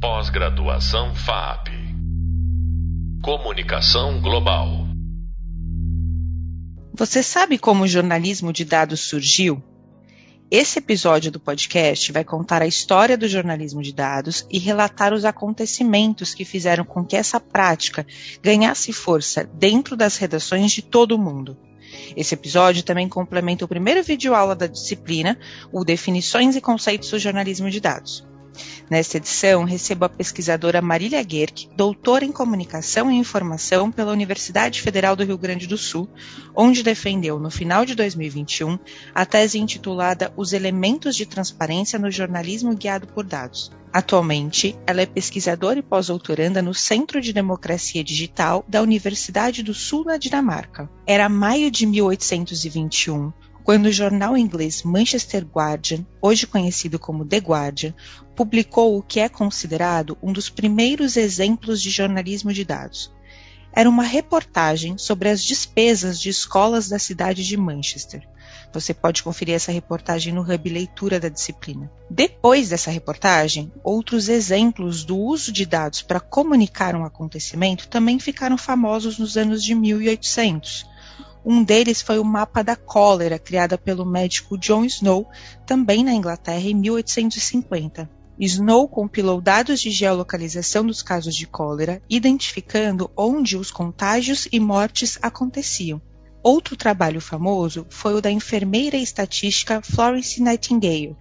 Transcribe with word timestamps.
Pós-graduação 0.00 1.14
FAP. 1.14 1.68
Comunicação 3.22 4.18
Global. 4.22 4.86
Você 6.94 7.22
sabe 7.22 7.58
como 7.58 7.84
o 7.84 7.86
jornalismo 7.86 8.50
de 8.50 8.64
dados 8.64 9.00
surgiu? 9.00 9.62
Esse 10.50 10.78
episódio 10.78 11.30
do 11.30 11.38
podcast 11.38 12.10
vai 12.12 12.24
contar 12.24 12.62
a 12.62 12.66
história 12.66 13.14
do 13.14 13.28
jornalismo 13.28 13.82
de 13.82 13.92
dados 13.92 14.46
e 14.50 14.58
relatar 14.58 15.12
os 15.12 15.26
acontecimentos 15.26 16.32
que 16.32 16.46
fizeram 16.46 16.82
com 16.82 17.04
que 17.04 17.14
essa 17.14 17.38
prática 17.38 18.06
ganhasse 18.42 18.94
força 18.94 19.44
dentro 19.44 19.98
das 19.98 20.16
redações 20.16 20.72
de 20.72 20.80
todo 20.80 21.12
o 21.12 21.18
mundo. 21.18 21.58
Esse 22.16 22.32
episódio 22.32 22.82
também 22.82 23.06
complementa 23.06 23.66
o 23.66 23.68
primeiro 23.68 24.02
vídeo 24.02 24.34
aula 24.34 24.56
da 24.56 24.66
disciplina, 24.66 25.38
o 25.70 25.84
Definições 25.84 26.56
e 26.56 26.60
Conceitos 26.62 27.10
do 27.10 27.18
Jornalismo 27.18 27.68
de 27.68 27.80
Dados. 27.80 28.29
Nesta 28.90 29.18
edição, 29.18 29.64
recebo 29.64 30.04
a 30.04 30.08
pesquisadora 30.08 30.82
Marília 30.82 31.22
Guerck, 31.22 31.68
doutora 31.76 32.24
em 32.24 32.32
Comunicação 32.32 33.10
e 33.10 33.16
Informação 33.16 33.90
pela 33.90 34.12
Universidade 34.12 34.82
Federal 34.82 35.14
do 35.14 35.24
Rio 35.24 35.38
Grande 35.38 35.66
do 35.66 35.78
Sul, 35.78 36.08
onde 36.54 36.82
defendeu, 36.82 37.38
no 37.38 37.50
final 37.50 37.86
de 37.86 37.94
2021, 37.94 38.78
a 39.14 39.24
tese 39.24 39.58
intitulada 39.58 40.32
Os 40.36 40.52
Elementos 40.52 41.14
de 41.14 41.26
Transparência 41.26 41.98
no 41.98 42.10
Jornalismo 42.10 42.74
Guiado 42.74 43.06
por 43.06 43.24
Dados. 43.24 43.70
Atualmente, 43.92 44.76
ela 44.86 45.02
é 45.02 45.06
pesquisadora 45.06 45.80
e 45.80 45.82
pós-doutoranda 45.82 46.62
no 46.62 46.72
Centro 46.72 47.20
de 47.20 47.32
Democracia 47.32 48.04
Digital 48.04 48.64
da 48.68 48.82
Universidade 48.82 49.62
do 49.64 49.74
Sul, 49.74 50.04
na 50.04 50.16
Dinamarca. 50.16 50.88
Era 51.06 51.28
maio 51.28 51.70
de 51.70 51.86
1821 51.86 53.32
quando 53.62 53.86
o 53.86 53.92
jornal 53.92 54.36
inglês 54.36 54.82
Manchester 54.82 55.44
Guardian, 55.44 56.06
hoje 56.20 56.46
conhecido 56.46 56.98
como 56.98 57.24
The 57.24 57.38
Guardian, 57.38 57.94
publicou 58.34 58.96
o 58.96 59.02
que 59.02 59.20
é 59.20 59.28
considerado 59.28 60.16
um 60.22 60.32
dos 60.32 60.48
primeiros 60.48 61.16
exemplos 61.16 61.80
de 61.80 61.90
jornalismo 61.90 62.52
de 62.52 62.64
dados. 62.64 63.12
Era 63.72 63.88
uma 63.88 64.02
reportagem 64.02 64.98
sobre 64.98 65.28
as 65.28 65.44
despesas 65.44 66.20
de 66.20 66.28
escolas 66.28 66.88
da 66.88 66.98
cidade 66.98 67.46
de 67.46 67.56
Manchester. 67.56 68.26
Você 68.72 68.92
pode 68.92 69.22
conferir 69.22 69.54
essa 69.54 69.70
reportagem 69.70 70.32
no 70.32 70.42
Hub 70.42 70.70
Leitura 70.70 71.20
da 71.20 71.28
disciplina. 71.28 71.90
Depois 72.08 72.68
dessa 72.68 72.90
reportagem, 72.90 73.70
outros 73.84 74.28
exemplos 74.28 75.04
do 75.04 75.16
uso 75.16 75.52
de 75.52 75.66
dados 75.66 76.02
para 76.02 76.18
comunicar 76.18 76.96
um 76.96 77.04
acontecimento 77.04 77.88
também 77.88 78.18
ficaram 78.18 78.58
famosos 78.58 79.18
nos 79.18 79.36
anos 79.36 79.62
de 79.62 79.74
1800 79.74 80.90
um 81.44 81.64
deles 81.64 82.02
foi 82.02 82.18
o 82.18 82.24
mapa 82.24 82.62
da 82.62 82.76
cólera, 82.76 83.38
criada 83.38 83.78
pelo 83.78 84.04
médico 84.04 84.58
John 84.58 84.84
Snow, 84.84 85.26
também 85.66 86.04
na 86.04 86.12
Inglaterra, 86.12 86.68
em 86.68 86.74
1850. 86.74 88.10
Snow 88.38 88.88
compilou 88.88 89.40
dados 89.40 89.80
de 89.80 89.90
geolocalização 89.90 90.84
dos 90.86 91.02
casos 91.02 91.34
de 91.34 91.46
cólera, 91.46 92.02
identificando 92.08 93.10
onde 93.16 93.56
os 93.56 93.70
contágios 93.70 94.48
e 94.50 94.58
mortes 94.58 95.18
aconteciam. 95.20 96.00
Outro 96.42 96.74
trabalho 96.74 97.20
famoso 97.20 97.86
foi 97.90 98.14
o 98.14 98.20
da 98.20 98.30
enfermeira 98.30 98.96
estatística 98.96 99.82
Florence 99.82 100.42
Nightingale. 100.42 101.16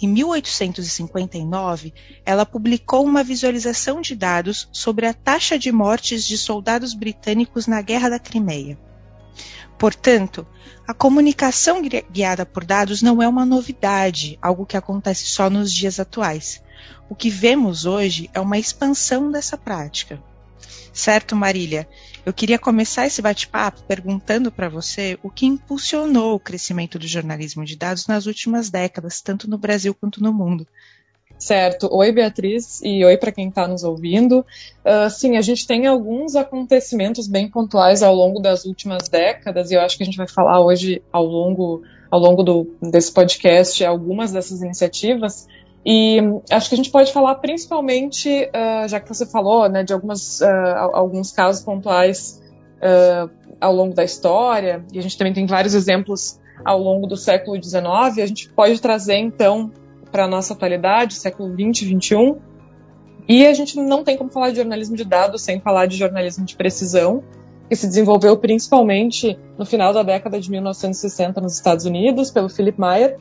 Em 0.00 0.08
1859, 0.08 1.92
ela 2.24 2.46
publicou 2.46 3.04
uma 3.04 3.24
visualização 3.24 4.00
de 4.00 4.14
dados 4.14 4.68
sobre 4.72 5.06
a 5.06 5.14
taxa 5.14 5.58
de 5.58 5.72
mortes 5.72 6.24
de 6.24 6.38
soldados 6.38 6.94
britânicos 6.94 7.66
na 7.66 7.82
Guerra 7.82 8.08
da 8.10 8.18
Crimeia. 8.18 8.78
Portanto, 9.82 10.46
a 10.86 10.94
comunicação 10.94 11.82
guiada 11.82 12.46
por 12.46 12.64
dados 12.64 13.02
não 13.02 13.20
é 13.20 13.26
uma 13.26 13.44
novidade, 13.44 14.38
algo 14.40 14.64
que 14.64 14.76
acontece 14.76 15.24
só 15.24 15.50
nos 15.50 15.72
dias 15.72 15.98
atuais. 15.98 16.62
O 17.10 17.16
que 17.16 17.28
vemos 17.28 17.84
hoje 17.84 18.30
é 18.32 18.38
uma 18.38 18.56
expansão 18.56 19.28
dessa 19.28 19.58
prática. 19.58 20.22
Certo, 20.92 21.34
Marília? 21.34 21.88
Eu 22.24 22.32
queria 22.32 22.60
começar 22.60 23.08
esse 23.08 23.20
bate-papo 23.20 23.82
perguntando 23.82 24.52
para 24.52 24.68
você 24.68 25.18
o 25.20 25.28
que 25.28 25.46
impulsionou 25.46 26.36
o 26.36 26.40
crescimento 26.40 26.96
do 26.96 27.08
jornalismo 27.08 27.64
de 27.64 27.74
dados 27.74 28.06
nas 28.06 28.26
últimas 28.26 28.70
décadas, 28.70 29.20
tanto 29.20 29.50
no 29.50 29.58
Brasil 29.58 29.92
quanto 29.92 30.22
no 30.22 30.32
mundo. 30.32 30.64
Certo. 31.42 31.88
Oi, 31.92 32.12
Beatriz, 32.12 32.80
e 32.84 33.04
oi 33.04 33.16
para 33.16 33.32
quem 33.32 33.48
está 33.48 33.66
nos 33.66 33.82
ouvindo. 33.82 34.46
Uh, 34.86 35.10
sim, 35.10 35.36
a 35.36 35.40
gente 35.40 35.66
tem 35.66 35.88
alguns 35.88 36.36
acontecimentos 36.36 37.26
bem 37.26 37.50
pontuais 37.50 38.00
ao 38.00 38.14
longo 38.14 38.38
das 38.38 38.64
últimas 38.64 39.08
décadas, 39.08 39.72
e 39.72 39.74
eu 39.74 39.80
acho 39.80 39.96
que 39.96 40.04
a 40.04 40.06
gente 40.06 40.16
vai 40.16 40.28
falar 40.28 40.60
hoje 40.60 41.02
ao 41.12 41.24
longo, 41.24 41.82
ao 42.08 42.20
longo 42.20 42.44
do, 42.44 42.76
desse 42.80 43.10
podcast 43.10 43.84
algumas 43.84 44.30
dessas 44.30 44.62
iniciativas. 44.62 45.48
E 45.84 46.20
acho 46.48 46.68
que 46.68 46.76
a 46.76 46.78
gente 46.78 46.92
pode 46.92 47.12
falar 47.12 47.34
principalmente, 47.34 48.48
uh, 48.54 48.86
já 48.86 49.00
que 49.00 49.08
você 49.08 49.26
falou, 49.26 49.68
né, 49.68 49.82
de 49.82 49.92
algumas, 49.92 50.40
uh, 50.42 50.46
alguns 50.92 51.32
casos 51.32 51.64
pontuais 51.64 52.40
ao 53.60 53.72
longo 53.72 53.94
da 53.94 54.02
história, 54.02 54.84
e 54.92 54.98
a 54.98 55.02
gente 55.02 55.16
também 55.18 55.32
tem 55.32 55.46
vários 55.46 55.72
exemplos 55.74 56.40
ao 56.64 56.80
longo 56.80 57.06
do 57.06 57.16
século 57.16 57.60
XIX, 57.62 57.84
a 57.84 58.26
gente 58.26 58.48
pode 58.48 58.80
trazer 58.80 59.16
então 59.16 59.70
para 60.12 60.26
a 60.26 60.28
nossa 60.28 60.52
atualidade, 60.52 61.14
século 61.14 61.52
20 61.56 61.80
e 61.80 61.86
21. 61.86 62.38
E 63.26 63.46
a 63.46 63.54
gente 63.54 63.76
não 63.76 64.04
tem 64.04 64.16
como 64.16 64.30
falar 64.30 64.50
de 64.50 64.56
jornalismo 64.56 64.94
de 64.94 65.04
dados 65.04 65.42
sem 65.42 65.58
falar 65.58 65.86
de 65.86 65.96
jornalismo 65.96 66.44
de 66.44 66.54
precisão, 66.54 67.24
que 67.68 67.74
se 67.74 67.86
desenvolveu 67.86 68.36
principalmente 68.36 69.38
no 69.56 69.64
final 69.64 69.92
da 69.92 70.02
década 70.02 70.38
de 70.38 70.50
1960 70.50 71.40
nos 71.40 71.54
Estados 71.54 71.86
Unidos, 71.86 72.30
pelo 72.30 72.48
Philip 72.48 72.78
Meyer. 72.78 73.16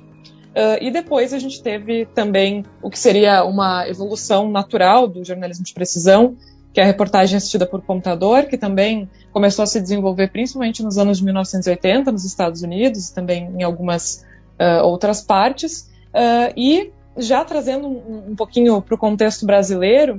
Uh, 0.52 0.76
e 0.82 0.92
depois 0.92 1.34
a 1.34 1.40
gente 1.40 1.64
teve 1.64 2.06
também 2.08 2.66
o 2.82 2.90
que 2.90 3.00
seria 3.00 3.46
uma 3.46 3.88
evolução 3.88 4.52
natural 4.52 5.08
do 5.08 5.24
jornalismo 5.24 5.64
de 5.64 5.74
precisão, 5.74 6.36
que 6.74 6.82
é 6.82 6.84
a 6.84 6.86
reportagem 6.86 7.38
assistida 7.38 7.66
por 7.66 7.82
computador, 7.82 8.46
que 8.46 8.58
também 8.58 9.10
começou 9.32 9.64
a 9.64 9.66
se 9.66 9.80
desenvolver 9.80 10.30
principalmente 10.30 10.84
nos 10.84 10.98
anos 10.98 11.20
de 11.20 11.24
1980 11.24 12.12
nos 12.12 12.26
Estados 12.26 12.62
Unidos 12.62 13.10
e 13.10 13.16
também 13.16 13.50
em 13.58 13.64
algumas 13.64 14.26
uh, 14.60 14.84
outras 14.84 15.22
partes. 15.22 15.90
Uh, 16.12 16.52
e 16.58 16.92
já 17.18 17.44
trazendo 17.44 17.88
um, 17.88 18.32
um 18.32 18.36
pouquinho 18.36 18.82
para 18.82 18.96
o 18.96 18.98
contexto 18.98 19.46
brasileiro, 19.46 20.18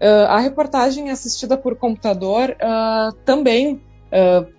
uh, 0.00 0.26
a 0.28 0.38
reportagem 0.38 1.10
assistida 1.10 1.56
por 1.56 1.76
computador 1.76 2.50
uh, 2.50 3.12
também 3.24 3.80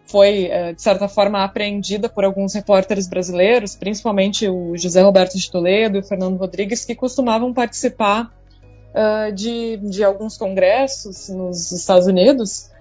foi, 0.08 0.50
de 0.76 0.82
certa 0.82 1.08
forma, 1.08 1.44
apreendida 1.44 2.10
por 2.10 2.26
alguns 2.26 2.56
repórteres 2.56 3.08
brasileiros, 3.08 3.76
principalmente 3.76 4.50
o 4.50 4.76
José 4.76 5.00
Roberto 5.04 5.38
de 5.38 5.52
Toledo 5.52 5.98
e 5.98 6.00
o 6.00 6.04
Fernando 6.04 6.38
Rodrigues, 6.38 6.84
que 6.84 6.96
costumavam 6.96 7.54
participar 7.54 8.34
de, 9.36 9.78
de 9.78 10.04
alguns 10.04 10.40
congressos 10.40 11.30
nos 11.30 11.72
Estados 11.72 12.08
Unidos 12.08 12.72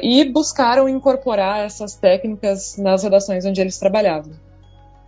e 0.00 0.24
buscaram 0.26 0.88
incorporar 0.88 1.66
essas 1.66 1.96
técnicas 1.96 2.76
nas 2.78 3.02
redações 3.02 3.44
onde 3.44 3.60
eles 3.60 3.76
trabalhavam. 3.76 4.45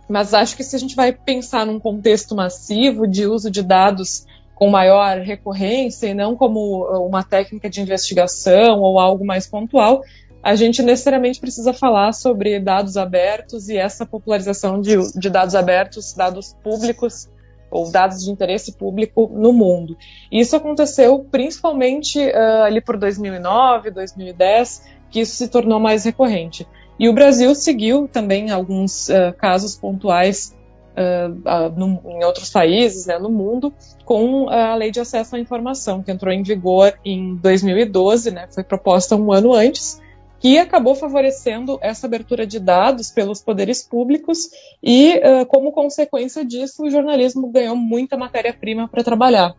Mas 0.09 0.33
acho 0.33 0.57
que 0.57 0.63
se 0.63 0.75
a 0.75 0.79
gente 0.79 0.95
vai 0.95 1.13
pensar 1.13 1.65
num 1.65 1.79
contexto 1.79 2.35
massivo 2.35 3.05
de 3.07 3.27
uso 3.27 3.51
de 3.51 3.61
dados 3.61 4.25
com 4.55 4.69
maior 4.69 5.19
recorrência 5.19 6.07
e 6.07 6.13
não 6.13 6.35
como 6.35 6.83
uh, 6.83 7.05
uma 7.05 7.23
técnica 7.23 7.69
de 7.69 7.79
investigação 7.79 8.81
ou 8.81 8.99
algo 8.99 9.23
mais 9.23 9.47
pontual, 9.47 10.01
a 10.41 10.55
gente 10.55 10.81
necessariamente 10.81 11.39
precisa 11.39 11.71
falar 11.73 12.11
sobre 12.13 12.59
dados 12.59 12.97
abertos 12.97 13.69
e 13.69 13.77
essa 13.77 14.05
popularização 14.05 14.81
de, 14.81 14.95
de 15.13 15.29
dados 15.29 15.53
abertos, 15.53 16.13
dados 16.13 16.55
públicos 16.63 17.29
ou 17.69 17.91
dados 17.91 18.23
de 18.23 18.31
interesse 18.31 18.71
público 18.71 19.29
no 19.31 19.53
mundo. 19.53 19.95
Isso 20.31 20.55
aconteceu 20.55 21.25
principalmente 21.31 22.19
uh, 22.19 22.63
ali 22.63 22.81
por 22.81 22.97
2009, 22.97 23.91
2010, 23.91 24.83
que 25.11 25.21
isso 25.21 25.35
se 25.35 25.47
tornou 25.47 25.79
mais 25.79 26.03
recorrente. 26.03 26.67
E 26.99 27.07
o 27.07 27.13
Brasil 27.13 27.55
seguiu 27.55 28.09
também 28.09 28.51
alguns 28.51 29.07
uh, 29.07 29.33
casos 29.37 29.73
pontuais 29.73 30.53
uh, 30.97 31.31
uh, 31.31 31.79
no, 31.79 32.01
em 32.11 32.25
outros 32.25 32.49
países, 32.49 33.05
né, 33.05 33.17
no 33.17 33.29
mundo, 33.29 33.73
com 34.03 34.49
a 34.49 34.75
Lei 34.75 34.91
de 34.91 34.99
Acesso 34.99 35.37
à 35.37 35.39
Informação, 35.39 36.03
que 36.03 36.11
entrou 36.11 36.33
em 36.33 36.43
vigor 36.43 36.93
em 37.05 37.35
2012, 37.37 38.31
né, 38.31 38.49
foi 38.53 38.65
proposta 38.65 39.15
um 39.15 39.31
ano 39.31 39.53
antes, 39.53 40.01
que 40.41 40.57
acabou 40.57 40.93
favorecendo 40.93 41.79
essa 41.81 42.05
abertura 42.05 42.45
de 42.45 42.59
dados 42.59 43.11
pelos 43.11 43.41
poderes 43.41 43.81
públicos 43.83 44.49
e, 44.81 45.19
como 45.49 45.73
consequência 45.73 46.45
disso, 46.45 46.83
o 46.83 46.89
jornalismo 46.89 47.51
ganhou 47.51 47.75
muita 47.75 48.15
matéria-prima 48.15 48.87
para 48.87 49.03
trabalhar. 49.03 49.53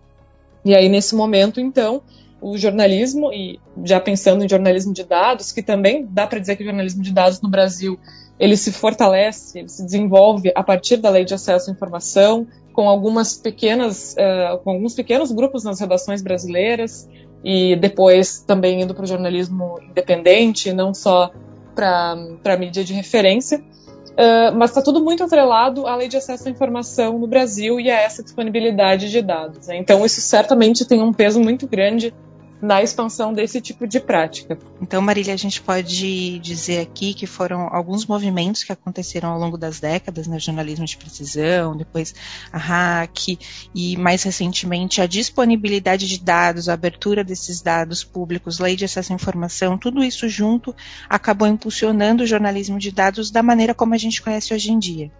E 0.64 0.74
aí, 0.74 0.88
nesse 0.88 1.14
momento, 1.14 1.60
então, 1.60 2.00
o 2.40 2.56
jornalismo, 2.56 3.32
e 3.32 3.60
já 3.84 4.00
pensando 4.00 4.44
em 4.44 4.48
jornalismo 4.48 4.92
de 4.92 5.04
dados, 5.04 5.52
que 5.52 5.62
também 5.62 6.06
dá 6.08 6.26
para 6.26 6.38
dizer 6.38 6.56
que 6.56 6.62
o 6.62 6.66
jornalismo 6.66 7.02
de 7.02 7.12
dados 7.12 7.40
no 7.40 7.48
Brasil 7.48 7.98
ele 8.38 8.56
se 8.56 8.72
fortalece, 8.72 9.58
ele 9.58 9.68
se 9.68 9.84
desenvolve 9.84 10.50
a 10.54 10.62
partir 10.62 10.96
da 10.96 11.10
lei 11.10 11.24
de 11.24 11.34
acesso 11.34 11.68
à 11.68 11.72
informação, 11.72 12.46
com 12.72 12.88
algumas 12.88 13.36
pequenas, 13.36 14.14
uh, 14.14 14.58
com 14.64 14.70
alguns 14.70 14.94
pequenos 14.94 15.30
grupos 15.30 15.62
nas 15.62 15.78
redações 15.78 16.22
brasileiras, 16.22 17.06
e 17.44 17.76
depois 17.76 18.40
também 18.40 18.80
indo 18.80 18.94
para 18.94 19.04
o 19.04 19.06
jornalismo 19.06 19.78
independente, 19.90 20.72
não 20.72 20.94
só 20.94 21.30
para 21.74 22.16
a 22.44 22.56
mídia 22.56 22.82
de 22.82 22.94
referência. 22.94 23.62
Uh, 24.10 24.52
mas 24.56 24.70
está 24.70 24.82
tudo 24.82 25.02
muito 25.02 25.22
atrelado 25.22 25.86
à 25.86 25.94
lei 25.94 26.08
de 26.08 26.16
acesso 26.16 26.48
à 26.48 26.50
informação 26.50 27.18
no 27.18 27.26
Brasil 27.26 27.78
e 27.78 27.90
a 27.90 28.00
essa 28.00 28.22
disponibilidade 28.22 29.10
de 29.10 29.22
dados. 29.22 29.68
Né? 29.68 29.76
Então, 29.76 30.04
isso 30.04 30.20
certamente 30.20 30.84
tem 30.84 31.02
um 31.02 31.12
peso 31.12 31.40
muito 31.40 31.66
grande 31.66 32.12
na 32.60 32.82
expansão 32.82 33.32
desse 33.32 33.60
tipo 33.60 33.86
de 33.86 33.98
prática. 33.98 34.58
Então, 34.80 35.00
Marília, 35.00 35.32
a 35.32 35.36
gente 35.36 35.60
pode 35.62 36.38
dizer 36.40 36.80
aqui 36.80 37.14
que 37.14 37.26
foram 37.26 37.68
alguns 37.72 38.06
movimentos 38.06 38.62
que 38.62 38.72
aconteceram 38.72 39.30
ao 39.30 39.38
longo 39.38 39.56
das 39.56 39.80
décadas, 39.80 40.26
né, 40.26 40.38
jornalismo 40.38 40.84
de 40.84 40.96
precisão, 40.96 41.76
depois 41.76 42.14
a 42.52 42.58
hack 42.58 43.38
e 43.74 43.96
mais 43.96 44.22
recentemente 44.22 45.00
a 45.00 45.06
disponibilidade 45.06 46.06
de 46.06 46.22
dados, 46.22 46.68
a 46.68 46.74
abertura 46.74 47.24
desses 47.24 47.62
dados 47.62 48.04
públicos, 48.04 48.58
lei 48.58 48.76
de 48.76 48.84
acesso 48.84 49.12
à 49.12 49.16
informação, 49.16 49.78
tudo 49.78 50.04
isso 50.04 50.28
junto 50.28 50.74
acabou 51.08 51.48
impulsionando 51.48 52.24
o 52.24 52.26
jornalismo 52.26 52.78
de 52.78 52.90
dados 52.90 53.30
da 53.30 53.42
maneira 53.42 53.74
como 53.74 53.94
a 53.94 53.98
gente 53.98 54.20
conhece 54.20 54.52
hoje 54.52 54.70
em 54.70 54.78
dia. 54.78 55.10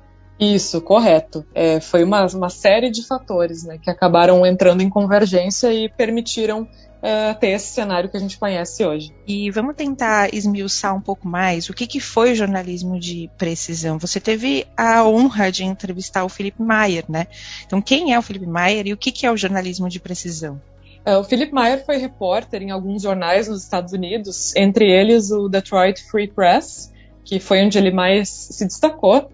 Isso, 0.41 0.81
correto. 0.81 1.45
É, 1.55 1.81
foi 1.81 2.03
uma, 2.03 2.27
uma 2.29 2.49
série 2.49 2.91
de 2.91 3.07
fatores 3.07 3.63
né, 3.63 3.77
que 3.77 3.91
acabaram 3.91 4.47
entrando 4.47 4.81
em 4.81 4.89
convergência 4.89 5.71
e 5.71 5.87
permitiram 5.91 6.67
uh, 7.01 7.39
ter 7.39 7.49
esse 7.49 7.73
cenário 7.73 8.09
que 8.09 8.17
a 8.17 8.21
gente 8.21 8.39
conhece 8.39 8.85
hoje. 8.85 9.13
E 9.27 9.51
vamos 9.51 9.75
tentar 9.75 10.33
esmiuçar 10.35 10.95
um 10.95 11.01
pouco 11.01 11.27
mais 11.27 11.69
o 11.69 11.75
que, 11.75 11.87
que 11.87 12.01
foi 12.01 12.33
o 12.33 12.35
jornalismo 12.35 12.99
de 12.99 13.31
precisão. 13.37 13.99
Você 13.99 14.21
teve 14.21 14.67
a 14.77 15.05
honra 15.05 15.51
de 15.51 15.65
entrevistar 15.65 16.25
o 16.25 16.29
Felipe 16.29 16.63
Maier, 16.63 17.05
né? 17.09 17.27
Então, 17.67 17.81
quem 17.81 18.13
é 18.15 18.19
o 18.19 18.23
Felipe 18.23 18.47
Maier 18.47 18.87
e 18.87 18.93
o 18.93 18.97
que, 18.97 19.13
que 19.13 19.27
é 19.27 19.33
o 19.33 19.37
jornalismo 19.37 19.89
de 19.89 19.99
precisão? 19.99 20.61
Uh, 21.07 21.21
o 21.21 21.25
Philip 21.25 21.53
Meyer 21.53 21.85
foi 21.85 21.97
repórter 21.97 22.63
em 22.63 22.71
alguns 22.71 23.03
jornais 23.03 23.49
nos 23.49 23.63
Estados 23.63 23.93
Unidos, 23.93 24.55
entre 24.55 24.91
eles 24.91 25.31
o 25.31 25.49
Detroit 25.49 26.03
Free 26.11 26.29
Press, 26.29 26.93
que 27.25 27.41
foi 27.41 27.65
onde 27.65 27.79
ele 27.79 27.91
mais 27.91 28.29
se 28.29 28.67
destacou. 28.67 29.31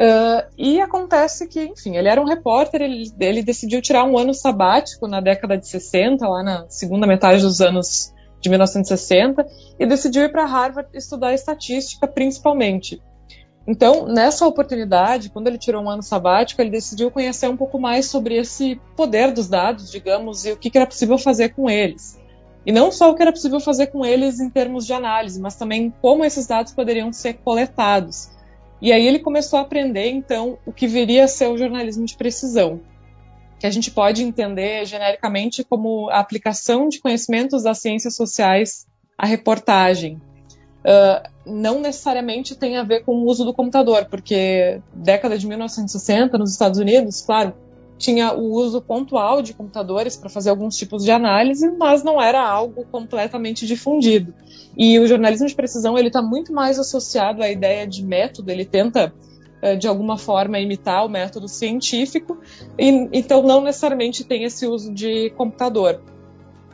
Uh, 0.00 0.48
e 0.56 0.80
acontece 0.80 1.46
que, 1.46 1.62
enfim, 1.62 1.94
ele 1.94 2.08
era 2.08 2.18
um 2.18 2.24
repórter, 2.24 2.80
ele, 2.80 3.12
ele, 3.20 3.42
decidiu 3.42 3.82
tirar 3.82 4.02
um 4.04 4.16
ano 4.16 4.32
sabático 4.32 5.06
na 5.06 5.20
década 5.20 5.58
de 5.58 5.68
60, 5.68 6.26
lá 6.26 6.42
na 6.42 6.64
segunda 6.70 7.06
metade 7.06 7.42
dos 7.42 7.60
anos 7.60 8.10
de 8.40 8.48
1960, 8.48 9.46
e 9.78 9.84
decidiu 9.84 10.22
ir 10.22 10.32
para 10.32 10.46
Harvard 10.46 10.88
estudar 10.94 11.34
estatística 11.34 12.08
principalmente. 12.08 12.98
Então, 13.66 14.06
nessa 14.06 14.46
oportunidade, 14.46 15.28
quando 15.28 15.48
ele 15.48 15.58
tirou 15.58 15.84
um 15.84 15.90
ano 15.90 16.02
sabático, 16.02 16.62
ele 16.62 16.70
decidiu 16.70 17.10
conhecer 17.10 17.50
um 17.50 17.56
pouco 17.56 17.78
mais 17.78 18.06
sobre 18.06 18.38
esse 18.38 18.80
poder 18.96 19.32
dos 19.32 19.48
dados, 19.48 19.90
digamos, 19.90 20.46
e 20.46 20.52
o 20.52 20.56
que, 20.56 20.70
que 20.70 20.78
era 20.78 20.86
possível 20.86 21.18
fazer 21.18 21.50
com 21.50 21.68
eles. 21.68 22.18
E 22.64 22.72
não 22.72 22.90
só 22.90 23.10
o 23.10 23.14
que 23.14 23.20
era 23.20 23.32
possível 23.32 23.60
fazer 23.60 23.88
com 23.88 24.02
eles 24.02 24.40
em 24.40 24.48
termos 24.48 24.86
de 24.86 24.94
análise, 24.94 25.38
mas 25.38 25.56
também 25.56 25.92
como 26.00 26.24
esses 26.24 26.46
dados 26.46 26.72
poderiam 26.72 27.12
ser 27.12 27.34
coletados 27.34 28.39
e 28.80 28.92
aí 28.92 29.06
ele 29.06 29.18
começou 29.18 29.58
a 29.58 29.62
aprender, 29.62 30.08
então, 30.10 30.58
o 30.64 30.72
que 30.72 30.86
viria 30.86 31.24
a 31.24 31.28
ser 31.28 31.48
o 31.48 31.56
jornalismo 31.56 32.04
de 32.04 32.16
precisão, 32.16 32.80
que 33.58 33.66
a 33.66 33.70
gente 33.70 33.90
pode 33.90 34.22
entender 34.22 34.86
genericamente 34.86 35.62
como 35.62 36.08
a 36.10 36.18
aplicação 36.18 36.88
de 36.88 36.98
conhecimentos 36.98 37.62
das 37.62 37.78
ciências 37.78 38.16
sociais 38.16 38.86
à 39.18 39.26
reportagem. 39.26 40.20
Uh, 40.80 41.28
não 41.44 41.78
necessariamente 41.78 42.56
tem 42.56 42.78
a 42.78 42.82
ver 42.82 43.04
com 43.04 43.12
o 43.12 43.26
uso 43.26 43.44
do 43.44 43.52
computador, 43.52 44.06
porque 44.06 44.80
década 44.94 45.36
de 45.36 45.46
1960 45.46 46.38
nos 46.38 46.52
Estados 46.52 46.78
Unidos, 46.78 47.20
claro, 47.20 47.54
tinha 48.00 48.32
o 48.32 48.50
uso 48.50 48.80
pontual 48.80 49.42
de 49.42 49.52
computadores 49.52 50.16
para 50.16 50.30
fazer 50.30 50.48
alguns 50.48 50.74
tipos 50.74 51.04
de 51.04 51.10
análise, 51.10 51.70
mas 51.78 52.02
não 52.02 52.20
era 52.20 52.42
algo 52.42 52.82
completamente 52.90 53.66
difundido. 53.66 54.32
E 54.76 54.98
o 54.98 55.06
jornalismo 55.06 55.46
de 55.46 55.54
precisão 55.54 55.98
ele 55.98 56.08
está 56.08 56.22
muito 56.22 56.50
mais 56.50 56.78
associado 56.78 57.42
à 57.42 57.50
ideia 57.50 57.86
de 57.86 58.02
método. 58.02 58.50
Ele 58.50 58.64
tenta 58.64 59.12
eh, 59.60 59.76
de 59.76 59.86
alguma 59.86 60.16
forma 60.16 60.58
imitar 60.58 61.04
o 61.04 61.10
método 61.10 61.46
científico, 61.46 62.38
e, 62.78 62.88
então 63.12 63.42
não 63.42 63.60
necessariamente 63.60 64.24
tem 64.24 64.44
esse 64.44 64.66
uso 64.66 64.94
de 64.94 65.28
computador. 65.36 66.00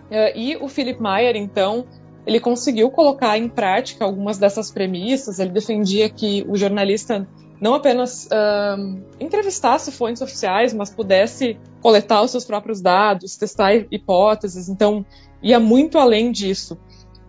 Eh, 0.09 0.39
e 0.39 0.57
o 0.59 0.69
Philip 0.69 1.03
Meyer, 1.03 1.35
então, 1.35 1.85
ele 2.25 2.39
conseguiu 2.39 2.89
colocar 2.89 3.37
em 3.37 3.49
prática 3.49 4.05
algumas 4.05 4.39
dessas 4.39 4.71
premissas. 4.71 5.41
Ele 5.41 5.51
defendia 5.51 6.09
que 6.09 6.47
o 6.49 6.57
jornalista 6.57 7.27
não 7.61 7.75
apenas 7.75 8.27
uh, 8.27 9.03
entrevistasse 9.19 9.91
fontes 9.91 10.23
oficiais, 10.23 10.73
mas 10.73 10.91
pudesse 10.91 11.59
coletar 11.81 12.23
os 12.23 12.31
seus 12.31 12.45
próprios 12.45 12.81
dados, 12.81 13.37
testar 13.37 13.75
hipóteses, 13.91 14.69
então 14.69 15.05
ia 15.43 15.59
muito 15.59 15.99
além 15.99 16.31
disso. 16.31 16.75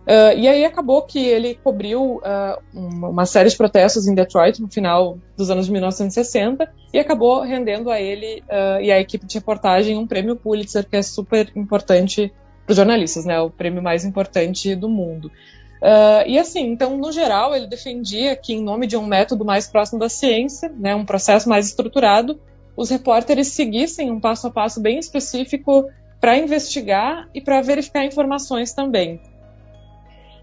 Uh, 0.06 0.32
e 0.38 0.48
aí 0.48 0.64
acabou 0.64 1.02
que 1.02 1.18
ele 1.18 1.54
cobriu 1.62 2.16
uh, 2.16 2.62
uma 2.72 3.26
série 3.26 3.50
de 3.50 3.56
protestos 3.56 4.06
em 4.06 4.14
Detroit 4.14 4.60
no 4.60 4.68
final 4.70 5.18
dos 5.36 5.50
anos 5.50 5.66
de 5.66 5.72
1960 5.72 6.66
e 6.94 6.98
acabou 6.98 7.42
rendendo 7.42 7.90
a 7.90 8.00
ele 8.00 8.42
e 8.80 8.90
à 8.90 8.98
equipe 8.98 9.26
de 9.26 9.34
reportagem 9.34 9.98
um 9.98 10.06
prêmio 10.06 10.34
Pulitzer 10.34 10.88
que 10.88 10.96
é 10.96 11.02
super 11.02 11.52
importante 11.54 12.32
para 12.68 12.72
os 12.72 12.76
jornalistas, 12.76 13.24
né? 13.24 13.40
O 13.40 13.50
prêmio 13.50 13.82
mais 13.82 14.04
importante 14.04 14.74
do 14.74 14.88
mundo. 14.88 15.30
Uh, 15.80 16.26
e 16.26 16.38
assim, 16.38 16.66
então, 16.66 16.96
no 16.96 17.12
geral, 17.12 17.54
ele 17.54 17.66
defendia 17.66 18.34
que, 18.34 18.52
em 18.52 18.62
nome 18.62 18.86
de 18.86 18.96
um 18.96 19.06
método 19.06 19.44
mais 19.44 19.68
próximo 19.68 19.98
da 19.98 20.08
ciência, 20.08 20.72
né, 20.76 20.94
um 20.94 21.04
processo 21.04 21.48
mais 21.48 21.66
estruturado, 21.66 22.40
os 22.76 22.90
repórteres 22.90 23.48
seguissem 23.48 24.10
um 24.10 24.20
passo 24.20 24.46
a 24.48 24.50
passo 24.50 24.80
bem 24.80 24.98
específico 24.98 25.88
para 26.20 26.36
investigar 26.36 27.28
e 27.32 27.40
para 27.40 27.60
verificar 27.60 28.04
informações 28.04 28.72
também. 28.72 29.20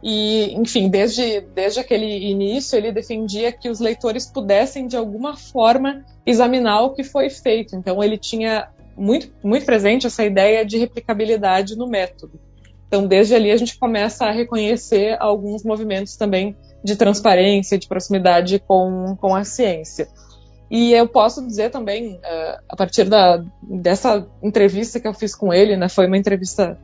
E, 0.01 0.53
enfim, 0.53 0.87
desde, 0.87 1.41
desde 1.41 1.79
aquele 1.79 2.29
início, 2.29 2.77
ele 2.77 2.91
defendia 2.91 3.51
que 3.51 3.69
os 3.69 3.79
leitores 3.79 4.25
pudessem, 4.27 4.87
de 4.87 4.95
alguma 4.95 5.35
forma, 5.35 6.05
examinar 6.25 6.81
o 6.81 6.93
que 6.93 7.03
foi 7.03 7.29
feito. 7.29 7.75
Então, 7.75 8.03
ele 8.03 8.17
tinha 8.17 8.69
muito, 8.95 9.33
muito 9.43 9.65
presente 9.65 10.05
essa 10.05 10.23
ideia 10.23 10.65
de 10.65 10.77
replicabilidade 10.77 11.75
no 11.75 11.87
método. 11.87 12.39
Então, 12.87 13.07
desde 13.07 13.35
ali, 13.35 13.51
a 13.51 13.57
gente 13.57 13.77
começa 13.77 14.25
a 14.25 14.31
reconhecer 14.31 15.17
alguns 15.19 15.63
movimentos 15.63 16.15
também 16.15 16.55
de 16.83 16.95
transparência, 16.95 17.77
de 17.77 17.87
proximidade 17.87 18.59
com, 18.59 19.17
com 19.19 19.35
a 19.35 19.43
ciência. 19.43 20.07
E 20.69 20.93
eu 20.93 21.07
posso 21.07 21.45
dizer 21.45 21.71
também, 21.71 22.15
uh, 22.15 22.63
a 22.69 22.75
partir 22.75 23.05
da, 23.05 23.43
dessa 23.61 24.27
entrevista 24.41 24.99
que 24.99 25.07
eu 25.07 25.13
fiz 25.13 25.35
com 25.35 25.53
ele, 25.53 25.77
né, 25.77 25.89
foi 25.89 26.07
uma 26.07 26.17
entrevista, 26.17 26.77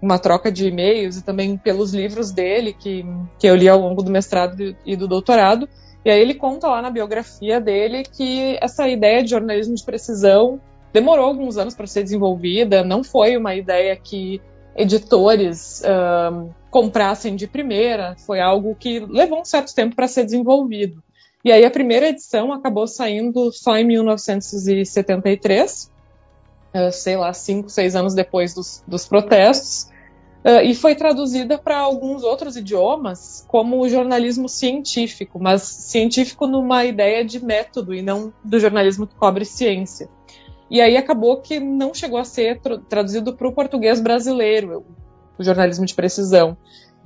uma 0.00 0.18
troca 0.18 0.50
de 0.50 0.68
e-mails 0.68 1.16
e 1.16 1.24
também 1.24 1.56
pelos 1.56 1.94
livros 1.94 2.30
dele, 2.30 2.72
que, 2.72 3.04
que 3.38 3.46
eu 3.46 3.54
li 3.54 3.68
ao 3.68 3.78
longo 3.78 4.02
do 4.02 4.10
mestrado 4.10 4.76
e 4.84 4.96
do 4.96 5.08
doutorado. 5.08 5.68
E 6.04 6.10
aí 6.10 6.20
ele 6.20 6.34
conta 6.34 6.68
lá 6.68 6.82
na 6.82 6.90
biografia 6.90 7.60
dele 7.60 8.02
que 8.02 8.58
essa 8.60 8.88
ideia 8.88 9.22
de 9.22 9.30
jornalismo 9.30 9.74
de 9.74 9.84
precisão 9.84 10.60
demorou 10.92 11.24
alguns 11.24 11.56
anos 11.56 11.74
para 11.74 11.86
ser 11.86 12.02
desenvolvida, 12.02 12.84
não 12.84 13.02
foi 13.02 13.36
uma 13.36 13.54
ideia 13.54 13.96
que 13.96 14.42
editores 14.76 15.82
comprassem 16.70 17.36
de 17.36 17.46
primeira, 17.46 18.16
foi 18.26 18.40
algo 18.40 18.74
que 18.74 19.00
levou 19.00 19.40
um 19.40 19.44
certo 19.44 19.74
tempo 19.74 19.94
para 19.94 20.08
ser 20.08 20.24
desenvolvido. 20.24 21.02
E 21.44 21.50
aí 21.50 21.64
a 21.64 21.70
primeira 21.70 22.08
edição 22.08 22.52
acabou 22.52 22.86
saindo 22.86 23.50
só 23.52 23.76
em 23.76 23.84
1973, 23.84 25.90
uh, 26.72 26.92
sei 26.92 27.16
lá, 27.16 27.32
cinco, 27.32 27.68
seis 27.68 27.96
anos 27.96 28.14
depois 28.14 28.54
dos, 28.54 28.84
dos 28.86 29.08
protestos, 29.08 29.90
uh, 30.44 30.62
e 30.64 30.72
foi 30.72 30.94
traduzida 30.94 31.58
para 31.58 31.78
alguns 31.78 32.22
outros 32.22 32.56
idiomas 32.56 33.44
como 33.48 33.88
jornalismo 33.88 34.48
científico, 34.48 35.40
mas 35.40 35.62
científico 35.62 36.46
numa 36.46 36.84
ideia 36.84 37.24
de 37.24 37.44
método 37.44 37.92
e 37.92 38.02
não 38.02 38.32
do 38.44 38.60
jornalismo 38.60 39.06
que 39.06 39.16
cobre 39.16 39.44
ciência. 39.44 40.08
E 40.72 40.80
aí 40.80 40.96
acabou 40.96 41.36
que 41.36 41.60
não 41.60 41.92
chegou 41.92 42.18
a 42.18 42.24
ser 42.24 42.58
traduzido 42.88 43.36
para 43.36 43.46
o 43.46 43.52
português 43.52 44.00
brasileiro, 44.00 44.86
o 45.38 45.44
jornalismo 45.44 45.84
de 45.84 45.94
precisão. 45.94 46.56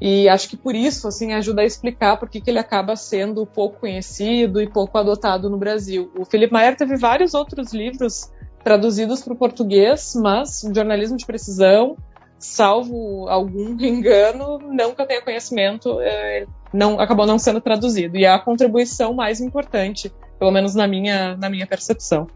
E 0.01 0.29
acho 0.29 0.49
que 0.49 0.57
por 0.57 0.73
isso, 0.73 1.09
assim, 1.09 1.33
ajuda 1.33 1.63
a 1.63 1.65
explicar 1.65 2.17
por 2.17 2.29
que 2.29 2.41
ele 2.47 2.61
acaba 2.61 2.95
sendo 2.95 3.45
pouco 3.45 3.81
conhecido 3.81 4.63
e 4.63 4.69
pouco 4.69 4.97
adotado 4.97 5.51
no 5.51 5.59
Brasil. 5.59 6.13
O 6.17 6.25
Felipe 6.25 6.53
Maier 6.53 6.77
teve 6.77 6.97
vários 6.97 7.35
outros 7.35 7.73
livros 7.73 8.31
traduzidos 8.63 9.21
para 9.21 9.33
o 9.33 9.37
português, 9.37 10.13
mas 10.15 10.63
o 10.63 10.73
jornalismo 10.73 11.17
de 11.17 11.27
precisão, 11.27 11.97
salvo 12.39 13.29
algum 13.29 13.71
engano, 13.85 14.59
não 14.59 14.95
que 14.95 15.03
eu 15.03 15.07
tenha 15.07 15.23
conhecimento, 15.23 16.01
é, 16.03 16.47
não, 16.73 17.01
acabou 17.01 17.27
não 17.27 17.37
sendo 17.37 17.61
traduzido. 17.61 18.17
E 18.17 18.27
é 18.27 18.31
a 18.31 18.39
contribuição 18.39 19.13
mais 19.13 19.41
importante, 19.41 20.13
pelo 20.39 20.53
menos 20.53 20.77
na 20.77 20.87
minha, 20.87 21.37
na 21.37 21.51
minha 21.51 21.67
percepção 21.67 22.29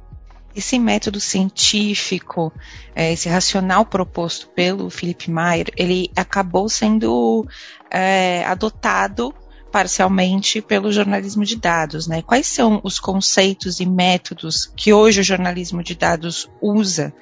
esse 0.54 0.78
método 0.78 1.20
científico, 1.20 2.52
é, 2.94 3.12
esse 3.12 3.28
racional 3.28 3.84
proposto 3.84 4.48
pelo 4.48 4.90
Philip 4.90 5.30
Meyer, 5.30 5.68
ele 5.76 6.10
acabou 6.16 6.68
sendo 6.68 7.46
é, 7.90 8.44
adotado 8.44 9.34
parcialmente 9.70 10.60
pelo 10.60 10.90
jornalismo 10.90 11.44
de 11.44 11.56
dados, 11.56 12.06
né? 12.08 12.22
Quais 12.22 12.46
são 12.46 12.80
os 12.82 12.98
conceitos 12.98 13.78
e 13.78 13.86
métodos 13.86 14.70
que 14.76 14.92
hoje 14.92 15.20
o 15.20 15.24
jornalismo 15.24 15.82
de 15.82 15.94
dados 15.94 16.50
usa 16.60 17.14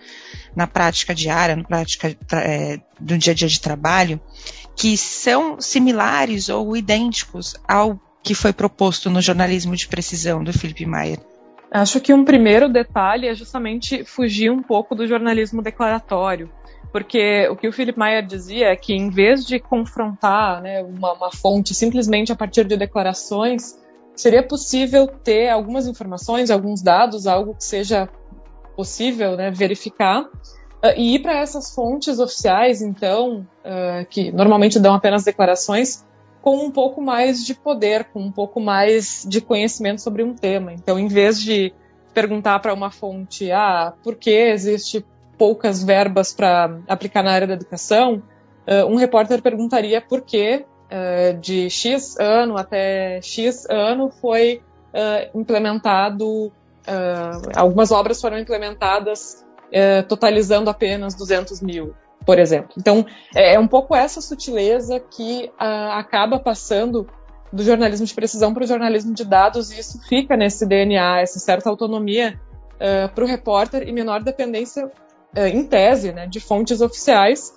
na 0.56 0.66
prática 0.66 1.14
diária, 1.14 1.56
na 1.56 1.64
prática 1.64 2.16
é, 2.32 2.80
do 2.98 3.18
dia 3.18 3.32
a 3.32 3.36
dia 3.36 3.48
de 3.48 3.60
trabalho, 3.60 4.20
que 4.74 4.96
são 4.96 5.60
similares 5.60 6.48
ou 6.48 6.76
idênticos 6.76 7.54
ao 7.66 8.00
que 8.22 8.34
foi 8.34 8.52
proposto 8.52 9.10
no 9.10 9.20
jornalismo 9.20 9.76
de 9.76 9.86
precisão 9.86 10.42
do 10.42 10.52
Felipe 10.52 10.86
Mayer? 10.86 11.20
Acho 11.70 12.00
que 12.00 12.14
um 12.14 12.24
primeiro 12.24 12.68
detalhe 12.68 13.26
é 13.26 13.34
justamente 13.34 14.04
fugir 14.04 14.50
um 14.50 14.62
pouco 14.62 14.94
do 14.94 15.06
jornalismo 15.06 15.62
declaratório. 15.62 16.50
Porque 16.90 17.46
o 17.50 17.56
que 17.56 17.68
o 17.68 17.72
Philip 17.72 17.98
Mayer 17.98 18.24
dizia 18.24 18.68
é 18.68 18.76
que, 18.76 18.94
em 18.94 19.10
vez 19.10 19.44
de 19.44 19.58
confrontar 19.58 20.62
né, 20.62 20.82
uma, 20.82 21.12
uma 21.12 21.30
fonte 21.30 21.74
simplesmente 21.74 22.32
a 22.32 22.36
partir 22.36 22.64
de 22.64 22.76
declarações, 22.76 23.78
seria 24.16 24.42
possível 24.42 25.06
ter 25.06 25.50
algumas 25.50 25.86
informações, 25.86 26.50
alguns 26.50 26.82
dados, 26.82 27.26
algo 27.26 27.54
que 27.54 27.64
seja 27.64 28.08
possível 28.74 29.36
né, 29.36 29.50
verificar, 29.50 30.22
uh, 30.22 30.94
e 30.96 31.16
ir 31.16 31.18
para 31.20 31.38
essas 31.38 31.74
fontes 31.74 32.18
oficiais, 32.18 32.80
então, 32.80 33.46
uh, 33.64 34.06
que 34.08 34.32
normalmente 34.32 34.78
dão 34.80 34.94
apenas 34.94 35.24
declarações, 35.24 36.06
com 36.42 36.64
um 36.64 36.70
pouco 36.70 37.00
mais 37.00 37.44
de 37.44 37.54
poder, 37.54 38.04
com 38.04 38.20
um 38.20 38.32
pouco 38.32 38.60
mais 38.60 39.24
de 39.28 39.40
conhecimento 39.40 40.00
sobre 40.00 40.22
um 40.22 40.34
tema. 40.34 40.72
Então, 40.72 40.98
em 40.98 41.08
vez 41.08 41.40
de 41.40 41.72
perguntar 42.14 42.58
para 42.60 42.72
uma 42.74 42.90
fonte, 42.90 43.50
ah, 43.50 43.92
por 44.02 44.16
que 44.16 44.30
existe 44.30 45.04
poucas 45.38 45.82
verbas 45.82 46.32
para 46.32 46.80
aplicar 46.88 47.22
na 47.22 47.30
área 47.30 47.46
da 47.46 47.54
educação, 47.54 48.22
uh, 48.66 48.84
um 48.86 48.96
repórter 48.96 49.40
perguntaria 49.40 50.00
por 50.00 50.22
que 50.22 50.64
uh, 50.66 51.38
de 51.38 51.70
X 51.70 52.18
ano 52.18 52.58
até 52.58 53.22
X 53.22 53.64
ano 53.70 54.10
foi 54.10 54.60
uh, 54.92 55.38
implementado, 55.38 56.52
algumas 57.54 57.92
obras 57.92 58.18
foram 58.18 58.38
implementadas 58.38 59.44
totalizando 60.08 60.70
apenas 60.70 61.14
200 61.14 61.60
mil, 61.60 61.94
por 62.28 62.38
exemplo. 62.38 62.74
Então, 62.76 63.06
é, 63.34 63.54
é 63.54 63.58
um 63.58 63.66
pouco 63.66 63.96
essa 63.96 64.20
sutileza 64.20 65.00
que 65.00 65.50
acaba 65.58 66.38
passando 66.38 67.08
do 67.50 67.62
jornalismo 67.62 68.04
de 68.04 68.12
precisão 68.12 68.52
para 68.52 68.64
o 68.64 68.66
jornalismo 68.66 69.14
de 69.14 69.24
dados, 69.24 69.72
e 69.72 69.80
isso 69.80 69.98
fica 70.06 70.36
nesse 70.36 70.66
DNA, 70.66 71.22
essa 71.22 71.38
certa 71.38 71.70
autonomia 71.70 72.38
uh, 72.74 73.08
para 73.14 73.24
o 73.24 73.26
repórter 73.26 73.88
e 73.88 73.92
menor 73.92 74.22
dependência 74.22 74.92
é, 75.34 75.48
em 75.48 75.64
tese, 75.64 76.12
né, 76.12 76.26
de 76.26 76.38
fontes 76.38 76.82
oficiais, 76.82 77.54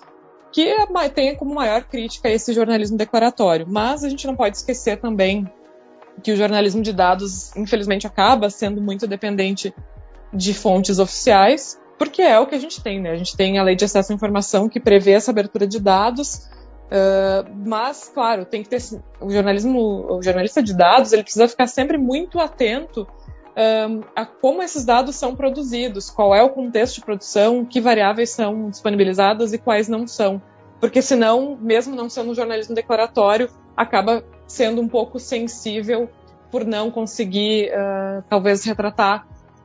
que 0.50 0.66
é 0.66 0.86
tem 1.10 1.36
como 1.36 1.54
maior 1.54 1.84
crítica 1.84 2.30
esse 2.30 2.54
jornalismo 2.54 2.96
declaratório. 2.96 3.66
Mas 3.68 4.02
a 4.02 4.08
gente 4.08 4.26
não 4.26 4.34
pode 4.34 4.56
esquecer 4.56 4.98
também 4.98 5.46
que 6.22 6.32
o 6.32 6.36
jornalismo 6.36 6.80
de 6.80 6.94
dados, 6.94 7.54
infelizmente, 7.54 8.06
acaba 8.06 8.48
sendo 8.48 8.80
muito 8.80 9.06
dependente 9.06 9.74
de 10.32 10.54
fontes 10.54 10.98
oficiais, 10.98 11.78
porque 12.02 12.20
é 12.20 12.36
o 12.36 12.48
que 12.48 12.56
a 12.56 12.58
gente 12.58 12.82
tem, 12.82 13.00
né? 13.00 13.12
A 13.12 13.16
gente 13.16 13.36
tem 13.36 13.60
a 13.60 13.62
lei 13.62 13.76
de 13.76 13.84
acesso 13.84 14.10
à 14.10 14.14
informação 14.14 14.68
que 14.68 14.80
prevê 14.80 15.12
essa 15.12 15.30
abertura 15.30 15.68
de 15.68 15.78
dados, 15.78 16.50
uh, 16.88 17.48
mas, 17.64 18.10
claro, 18.12 18.44
tem 18.44 18.60
que 18.60 18.68
ter 18.68 18.82
o 19.20 19.30
jornalismo, 19.30 20.12
o 20.12 20.20
jornalista 20.20 20.60
de 20.60 20.76
dados, 20.76 21.12
ele 21.12 21.22
precisa 21.22 21.46
ficar 21.46 21.68
sempre 21.68 21.96
muito 21.96 22.40
atento 22.40 23.06
a 24.16 24.26
como 24.26 24.62
esses 24.62 24.84
dados 24.84 25.14
são 25.14 25.36
produzidos, 25.36 26.10
qual 26.10 26.34
é 26.34 26.42
o 26.42 26.50
contexto 26.50 26.96
de 26.96 27.02
produção, 27.02 27.64
que 27.64 27.80
variáveis 27.80 28.30
são 28.30 28.68
disponibilizadas 28.68 29.52
e 29.52 29.58
quais 29.58 29.86
não 29.86 30.04
são. 30.04 30.42
Porque 30.80 31.00
senão, 31.00 31.56
mesmo 31.60 31.94
não 31.94 32.08
sendo 32.08 32.32
um 32.32 32.34
jornalismo 32.34 32.74
declaratório, 32.74 33.48
acaba 33.76 34.24
sendo 34.48 34.82
um 34.82 34.88
pouco 34.88 35.20
sensível 35.20 36.10
por 36.50 36.64
não 36.64 36.90
conseguir, 36.90 37.70
uh, 37.70 38.24
talvez, 38.28 38.64
retratar 38.64 39.24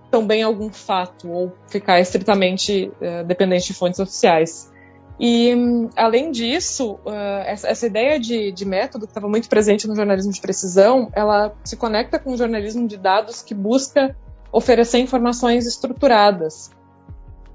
tão 0.10 0.26
bem 0.26 0.44
algum 0.44 0.70
fato 0.70 1.30
ou 1.30 1.54
ficar 1.68 2.00
estritamente 2.00 2.92
uh, 3.02 3.26
dependente 3.26 3.68
de 3.68 3.74
fontes 3.74 4.00
oficiais. 4.00 4.72
E, 5.20 5.52
além 5.96 6.32
disso, 6.32 7.00
uh, 7.06 7.42
essa, 7.46 7.88
ideia 7.88 8.20
de, 8.20 8.66
método 8.66 9.08
que 9.08 9.12
estava 9.12 9.28
muito 9.28 9.50
presente 9.50 9.88
no 9.88 9.96
jornalismo 9.96 10.32
de 10.32 10.40
precisão, 10.40 11.10
ela 11.14 11.56
se 11.64 11.76
conecta 11.76 12.20
com 12.20 12.34
o 12.34 12.38
jornalismo 12.38 12.88
de 12.88 12.98
dados 12.98 13.42
que 13.42 13.56
busca 13.56 14.16
oferecer 14.52 15.00
informações 15.00 15.66
estruturadas. 15.66 16.70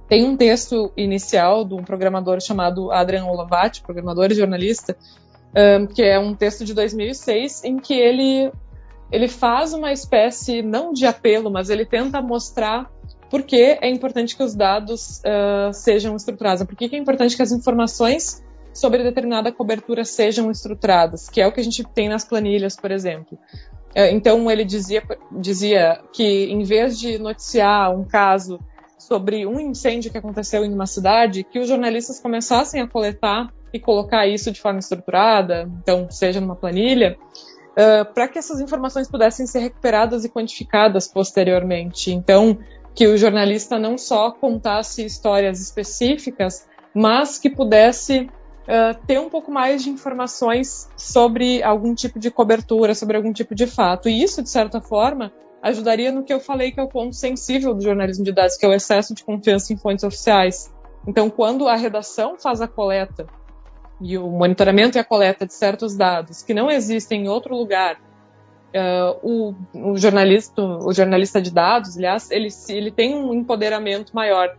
Tem 0.09 0.25
um 0.25 0.37
texto 0.37 0.93
inicial 0.97 1.65
de 1.65 1.75
um 1.75 1.83
programador 1.85 2.41
chamado 2.41 2.91
Adrian 2.91 3.25
Olavati, 3.25 3.81
programador 3.81 4.31
e 4.31 4.35
jornalista, 4.35 4.97
um, 5.55 5.87
que 5.87 6.03
é 6.03 6.19
um 6.19 6.35
texto 6.35 6.65
de 6.65 6.75
2006, 6.75 7.65
em 7.65 7.79
que 7.79 7.95
ele, 7.95 8.53
ele 9.13 9.29
faz 9.29 9.75
uma 9.75 9.93
espécie, 9.93 10.63
não 10.63 10.93
de 10.93 11.05
apelo, 11.05 11.51
mas 11.51 11.69
ele 11.69 11.85
tenta 11.85 12.23
mostrar 12.23 12.91
por 13.29 13.43
que 13.43 13.79
é 13.81 13.89
importante 13.89 14.35
que 14.35 14.43
os 14.43 14.55
dados 14.55 15.21
uh, 15.21 15.73
sejam 15.73 16.17
estruturados, 16.17 16.65
por 16.65 16.75
que 16.75 16.97
é 16.97 16.99
importante 16.99 17.37
que 17.37 17.43
as 17.43 17.53
informações 17.53 18.43
sobre 18.73 19.03
determinada 19.03 19.53
cobertura 19.53 20.03
sejam 20.05 20.51
estruturadas, 20.51 21.29
que 21.29 21.43
é 21.43 21.47
o 21.47 21.53
que 21.53 21.61
a 21.61 21.65
gente 21.65 21.85
tem 21.85 22.09
nas 22.09 22.25
planilhas, 22.25 22.75
por 22.75 22.91
exemplo. 22.91 23.39
Uh, 23.95 24.09
então, 24.13 24.51
ele 24.51 24.65
dizia, 24.65 25.03
dizia 25.31 26.01
que, 26.13 26.47
em 26.47 26.63
vez 26.63 26.99
de 26.99 27.19
noticiar 27.19 27.95
um 27.95 28.05
caso 28.05 28.59
sobre 28.99 29.47
um 29.47 29.61
incêndio 29.61 30.11
que 30.11 30.17
aconteceu 30.17 30.65
em 30.65 30.73
uma 30.73 30.87
cidade, 30.87 31.45
que 31.45 31.59
os 31.59 31.69
jornalistas 31.69 32.19
começassem 32.19 32.81
a 32.81 32.89
coletar 32.89 33.53
e 33.73 33.79
colocar 33.79 34.27
isso 34.27 34.51
de 34.51 34.61
forma 34.61 34.79
estruturada, 34.79 35.71
então, 35.83 36.11
seja 36.11 36.41
numa 36.41 36.57
planilha, 36.57 37.19
uh, 37.73 38.13
para 38.13 38.29
que 38.29 38.39
essas 38.39 38.61
informações 38.61 39.09
pudessem 39.09 39.47
ser 39.47 39.61
recuperadas 39.61 40.25
e 40.25 40.29
quantificadas 40.29 41.09
posteriormente. 41.09 42.13
Então, 42.13 42.59
que 42.95 43.07
o 43.07 43.17
jornalista 43.17 43.79
não 43.79 43.97
só 43.97 44.31
contasse 44.31 45.05
histórias 45.05 45.61
específicas, 45.61 46.67
mas 46.95 47.39
que 47.39 47.49
pudesse 47.49 48.29
uh, 48.63 49.07
ter 49.07 49.19
um 49.19 49.29
pouco 49.29 49.51
mais 49.51 49.83
de 49.83 49.91
informações 49.91 50.89
sobre 50.97 51.63
algum 51.63 51.95
tipo 51.95 52.19
de 52.19 52.31
cobertura, 52.31 52.95
sobre 52.95 53.17
algum 53.17 53.33
tipo 53.33 53.55
de 53.55 53.67
fato. 53.67 54.09
E 54.09 54.23
isso, 54.23 54.43
de 54.43 54.51
certa 54.51 54.81
forma, 54.81 55.33
ajudaria 55.63 56.13
no 56.13 56.25
que 56.25 56.33
eu 56.33 56.41
falei 56.41 56.73
que 56.73 56.81
é 56.81 56.83
o 56.83 56.89
ponto 56.89 57.15
sensível 57.15 57.75
do 57.75 57.83
jornalismo 57.83 58.25
de 58.25 58.33
dados, 58.33 58.57
que 58.57 58.67
é 58.67 58.69
o 58.69 58.75
excesso 58.75 59.15
de 59.15 59.25
confiança 59.25 59.73
em 59.73 59.77
fontes 59.77 60.05
oficiais. 60.05 60.73
Então, 61.07 61.31
quando 61.31 61.67
a 61.67 61.77
redação 61.77 62.37
faz 62.39 62.61
a 62.61 62.69
coleta 62.69 63.27
e 64.01 64.19
o 64.19 64.29
monitoramento 64.29 64.99
e 64.99 65.01
a 65.01 65.05
coleta 65.05 65.47
de 65.47 65.55
certos 65.55 65.97
dados 65.97 66.43
que 66.43 66.53
não 66.53 66.71
existem 66.71 67.25
em 67.25 67.29
outro 67.29 67.57
lugar 67.57 67.99
Uh, 68.73 69.55
o, 69.75 69.91
o, 69.91 69.99
jornalista, 69.99 70.63
o 70.63 70.95
jornalista 70.95 71.43
de 71.43 71.51
dados, 71.51 71.99
aliás, 71.99 72.31
ele, 72.31 72.49
ele 72.71 72.91
tem 72.91 73.15
um 73.15 73.35
empoderamento 73.35 74.17
maior, 74.17 74.57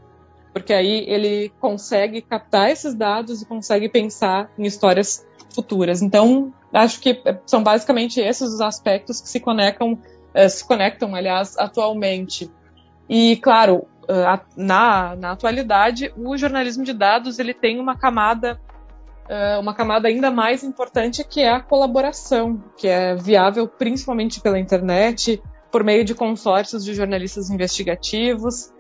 porque 0.54 0.72
aí 0.72 1.04
ele 1.08 1.52
consegue 1.60 2.22
captar 2.22 2.70
esses 2.70 2.94
dados 2.94 3.42
e 3.42 3.46
consegue 3.48 3.90
pensar 3.90 4.52
em 4.56 4.68
histórias 4.68 5.25
futuras. 5.56 6.04
Então, 6.04 6.54
acho 6.72 7.00
que 7.00 7.24
são 7.48 7.63
basicamente 7.63 8.20
esses 8.20 8.54
os 8.54 8.62
aspectos 8.62 9.20
que 9.20 9.28
se 9.28 9.40
conectam, 9.40 9.94
uh, 9.94 10.48
se 10.48 10.63
conectam, 10.63 11.16
aliás, 11.16 11.58
atualmente. 11.58 12.52
E, 13.10 13.38
claro, 13.38 13.88
na, 14.56 15.16
na 15.16 15.32
atualidade, 15.32 16.13
o 16.16 16.38
jornalismo 16.38 16.84
de 16.84 16.94
dados 16.94 17.40
ele 17.40 17.54
tem 17.54 17.80
uma 17.80 17.98
camada 17.98 18.62
uma 19.60 19.74
camada 19.74 20.08
ainda 20.08 20.30
mais 20.30 20.63
importante 20.63 21.24
que 21.24 21.42
é 21.42 21.50
a 21.50 21.60
colaboração, 21.60 22.62
que 22.77 22.88
é 22.88 23.15
viável 23.15 23.68
principalmente 23.68 24.42
pela 24.42 24.60
internet, 24.60 25.42
por 25.72 25.84
meio 25.84 26.06
de 26.06 26.13
consórcios 26.13 26.84
de 26.86 26.94
jornalistas 26.94 27.50
investigativos, 27.50 28.72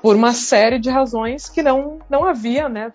por 0.00 0.14
uma 0.14 0.32
série 0.32 0.78
de 0.78 0.88
razões 0.88 1.48
que 1.48 1.62
não, 1.62 1.98
não 2.08 2.24
havia 2.24 2.68
né, 2.68 2.92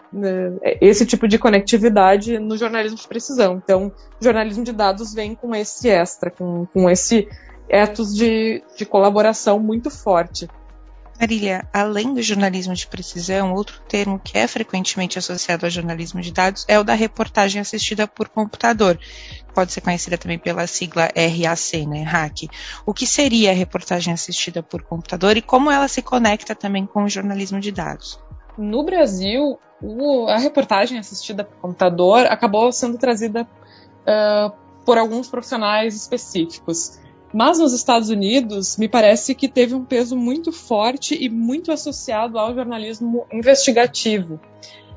eh, 0.64 0.78
esse 0.82 1.06
tipo 1.06 1.28
de 1.28 1.38
conectividade 1.38 2.40
no 2.40 2.58
jornalismo 2.58 2.98
de 2.98 3.08
precisão. 3.08 3.62
Então, 3.64 3.92
o 4.20 4.24
jornalismo 4.24 4.64
de 4.64 4.72
dados 4.72 5.14
vem 5.14 5.36
com 5.36 5.54
esse 5.54 5.90
extra, 5.90 6.32
com, 6.32 6.66
com 6.68 6.90
esse 6.90 7.28
ethos 7.68 8.16
de, 8.16 8.64
de 8.78 8.86
colaboração 8.86 9.60
muito 9.60 9.90
forte. 9.90 10.48
Marília, 11.20 11.68
além 11.72 12.14
do 12.14 12.22
jornalismo 12.22 12.74
de 12.74 12.88
precisão, 12.88 13.54
outro 13.54 13.80
termo 13.88 14.20
que 14.20 14.38
é 14.38 14.48
frequentemente 14.48 15.20
associado 15.20 15.66
ao 15.66 15.70
jornalismo 15.70 16.22
de 16.22 16.32
dados 16.32 16.66
é 16.68 16.80
o 16.80 16.84
da 16.84 16.94
reportagem 16.94 17.62
assistida 17.62 18.08
por 18.08 18.30
computador. 18.30 19.00
Pode 19.54 19.72
ser 19.72 19.82
conhecida 19.82 20.18
também 20.18 20.40
pela 20.40 20.66
sigla 20.66 21.10
RAC, 21.16 21.86
né, 21.86 22.02
RAC. 22.02 22.50
O 22.86 22.94
que 22.94 23.06
seria 23.06 23.52
a 23.52 23.54
reportagem 23.54 24.14
assistida 24.14 24.64
por 24.64 24.82
computador 24.84 25.38
e 25.38 25.42
como 25.42 25.70
ela 25.70 25.88
se 25.88 26.02
conecta 26.02 26.56
também 26.56 26.86
com 26.86 27.04
o 27.04 27.10
jornalismo 27.10 27.60
de 27.60 27.72
dados? 27.72 28.20
No 28.58 28.84
Brasil, 28.84 29.60
o, 29.82 30.28
a 30.28 30.38
reportagem 30.38 30.98
assistida 30.98 31.44
por 31.44 31.58
computador 31.58 32.26
acabou 32.26 32.72
sendo 32.72 32.98
trazida 32.98 33.44
uh, 33.44 34.52
por 34.86 34.98
alguns 34.98 35.28
profissionais 35.28 35.96
específicos. 35.96 37.00
Mas 37.34 37.58
nos 37.58 37.74
Estados 37.74 38.10
Unidos, 38.10 38.78
me 38.78 38.88
parece 38.88 39.34
que 39.34 39.48
teve 39.48 39.74
um 39.74 39.84
peso 39.84 40.16
muito 40.16 40.52
forte 40.52 41.18
e 41.20 41.28
muito 41.30 41.72
associado 41.72 42.38
ao 42.38 42.54
jornalismo 42.54 43.26
investigativo. 43.34 44.40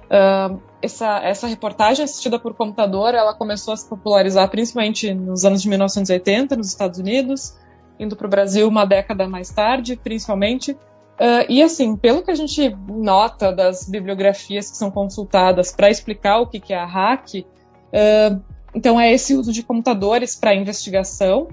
Uh, 0.05 0.61
essa, 0.83 1.19
essa 1.25 1.47
reportagem 1.47 2.05
assistida 2.05 2.39
por 2.39 2.53
computador, 2.55 3.15
ela 3.15 3.33
começou 3.33 3.73
a 3.73 3.77
se 3.77 3.89
popularizar 3.89 4.49
principalmente 4.51 5.15
nos 5.15 5.47
anos 5.47 5.63
de 5.63 5.69
1980 5.71 6.57
nos 6.57 6.69
Estados 6.69 6.99
Unidos, 6.99 7.57
indo 7.99 8.15
para 8.15 8.27
o 8.27 8.31
Brasil 8.31 8.69
uma 8.69 8.85
década 8.85 9.27
mais 9.27 9.49
tarde, 9.49 9.97
principalmente. 9.97 10.73
Uh, 10.73 11.49
e 11.49 11.63
assim, 11.63 11.97
pelo 11.97 12.23
que 12.23 12.31
a 12.31 12.35
gente 12.35 12.69
nota 12.87 13.51
das 13.51 13.89
bibliografias 13.89 14.71
que 14.71 14.77
são 14.77 14.91
consultadas 14.91 15.73
para 15.73 15.89
explicar 15.89 16.41
o 16.41 16.47
que, 16.47 16.61
que 16.61 16.75
é 16.75 16.79
a 16.79 16.85
hack, 16.85 17.37
uh, 17.37 18.43
então 18.75 19.01
é 19.01 19.11
esse 19.11 19.35
uso 19.35 19.51
de 19.51 19.63
computadores 19.63 20.37
para 20.37 20.55
investigação 20.55 21.49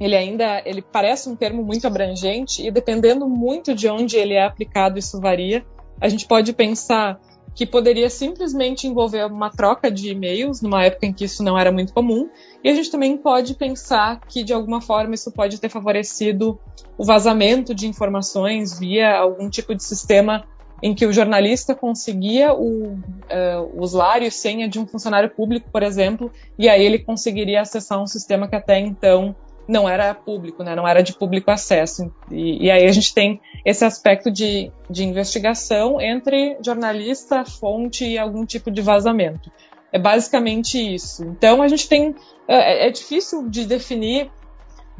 ele 0.00 0.16
ainda 0.16 0.62
ele 0.64 0.80
parece 0.80 1.28
um 1.28 1.36
termo 1.36 1.62
muito 1.62 1.86
abrangente 1.86 2.66
e 2.66 2.70
dependendo 2.70 3.28
muito 3.28 3.74
de 3.74 3.88
onde 3.88 4.16
ele 4.16 4.34
é 4.34 4.44
aplicado, 4.44 4.98
isso 4.98 5.20
varia. 5.20 5.64
A 6.00 6.08
gente 6.08 6.26
pode 6.26 6.52
pensar 6.54 7.20
que 7.54 7.66
poderia 7.66 8.08
simplesmente 8.08 8.86
envolver 8.86 9.26
uma 9.26 9.50
troca 9.50 9.90
de 9.90 10.10
e-mails 10.10 10.62
numa 10.62 10.84
época 10.84 11.06
em 11.06 11.12
que 11.12 11.24
isso 11.24 11.42
não 11.42 11.58
era 11.58 11.70
muito 11.70 11.92
comum, 11.92 12.30
e 12.62 12.70
a 12.70 12.74
gente 12.74 12.90
também 12.90 13.16
pode 13.16 13.54
pensar 13.54 14.20
que 14.20 14.42
de 14.42 14.52
alguma 14.52 14.80
forma 14.80 15.14
isso 15.14 15.32
pode 15.32 15.60
ter 15.60 15.68
favorecido 15.68 16.58
o 16.96 17.04
vazamento 17.04 17.74
de 17.74 17.86
informações 17.86 18.78
via 18.78 19.16
algum 19.18 19.50
tipo 19.50 19.74
de 19.74 19.82
sistema 19.82 20.44
em 20.82 20.94
que 20.94 21.04
o 21.04 21.12
jornalista 21.12 21.74
conseguia 21.74 22.54
o, 22.54 22.94
uh, 22.94 23.82
usuário 23.82 24.26
e 24.26 24.30
senha 24.30 24.66
de 24.66 24.78
um 24.78 24.86
funcionário 24.86 25.28
público, 25.28 25.68
por 25.70 25.82
exemplo, 25.82 26.32
e 26.58 26.68
aí 26.68 26.82
ele 26.82 26.98
conseguiria 26.98 27.60
acessar 27.60 28.00
um 28.00 28.06
sistema 28.06 28.48
que 28.48 28.56
até 28.56 28.78
então 28.78 29.36
não 29.70 29.88
era 29.88 30.12
público, 30.12 30.64
né, 30.64 30.74
não 30.74 30.86
era 30.86 31.02
de 31.02 31.14
público 31.14 31.50
acesso. 31.50 32.12
E, 32.30 32.66
e 32.66 32.70
aí 32.70 32.84
a 32.84 32.92
gente 32.92 33.14
tem 33.14 33.40
esse 33.64 33.84
aspecto 33.84 34.30
de, 34.30 34.70
de 34.90 35.04
investigação 35.04 36.00
entre 36.00 36.58
jornalista, 36.60 37.44
fonte 37.44 38.04
e 38.04 38.18
algum 38.18 38.44
tipo 38.44 38.70
de 38.70 38.82
vazamento. 38.82 39.50
É 39.92 39.98
basicamente 39.98 40.76
isso. 40.76 41.24
Então 41.24 41.62
a 41.62 41.68
gente 41.68 41.88
tem. 41.88 42.14
É, 42.48 42.88
é 42.88 42.90
difícil 42.90 43.48
de 43.48 43.64
definir 43.64 44.30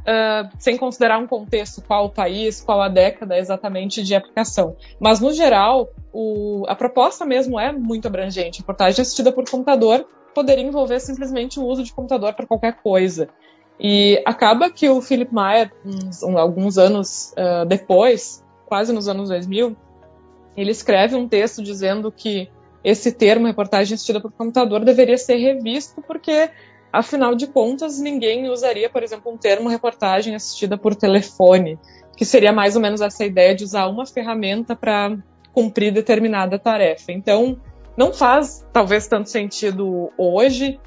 Uh, 0.01 0.49
sem 0.59 0.79
considerar 0.79 1.19
um 1.19 1.27
contexto, 1.27 1.83
qual 1.83 2.07
o 2.07 2.09
país, 2.09 2.63
qual 2.63 2.81
a 2.81 2.89
década 2.89 3.37
exatamente 3.37 4.03
de 4.03 4.15
aplicação. 4.15 4.75
Mas, 4.99 5.21
no 5.21 5.31
geral, 5.31 5.91
o, 6.11 6.65
a 6.69 6.75
proposta 6.75 7.27
mesmo 7.27 7.61
é 7.61 7.71
muito 7.71 8.09
abrangente. 8.09 8.59
A 8.59 8.61
reportagem 8.63 9.03
assistida 9.03 9.31
por 9.31 9.45
computador 9.49 10.07
poderia 10.35 10.65
envolver 10.65 11.01
simplesmente 11.01 11.61
o 11.61 11.65
uso 11.67 11.83
de 11.83 11.93
computador 11.93 12.33
para 12.33 12.47
qualquer 12.47 12.81
coisa. 12.83 13.29
E 13.81 14.23
acaba 14.27 14.69
que 14.71 14.91
o 14.91 15.01
Philip 15.01 15.35
Meyer, 15.35 15.73
uns, 15.85 16.23
um, 16.23 16.37
alguns 16.37 16.77
anos 16.77 17.33
uh, 17.33 17.65
depois, 17.65 18.45
quase 18.67 18.93
nos 18.93 19.09
anos 19.09 19.31
2000, 19.31 19.75
ele 20.55 20.71
escreve 20.71 21.17
um 21.17 21.27
texto 21.27 21.63
dizendo 21.63 22.13
que 22.13 22.51
esse 22.85 23.11
termo, 23.11 23.47
reportagem 23.47 23.95
assistida 23.95 24.21
por 24.21 24.31
computador, 24.33 24.85
deveria 24.85 25.17
ser 25.17 25.37
revisto 25.37 26.03
porque, 26.03 26.51
afinal 26.93 27.35
de 27.35 27.47
contas, 27.47 27.99
ninguém 27.99 28.51
usaria, 28.51 28.91
por 28.91 29.03
exemplo, 29.03 29.33
um 29.33 29.39
termo 29.39 29.69
reportagem 29.69 30.35
assistida 30.35 30.77
por 30.77 30.95
telefone, 30.95 31.79
que 32.17 32.25
seria 32.27 32.53
mais 32.53 32.77
ou 32.77 32.83
menos 32.83 33.01
essa 33.01 33.25
ideia 33.25 33.55
de 33.55 33.65
usar 33.65 33.87
uma 33.87 34.05
ferramenta 34.05 34.77
para 34.77 35.17
cumprir 35.55 35.91
determinada 35.91 36.59
tarefa. 36.59 37.13
Então, 37.13 37.59
não 37.97 38.13
faz 38.13 38.65
talvez 38.73 39.07
tanto 39.07 39.31
sentido 39.31 40.11
hoje, 40.19 40.79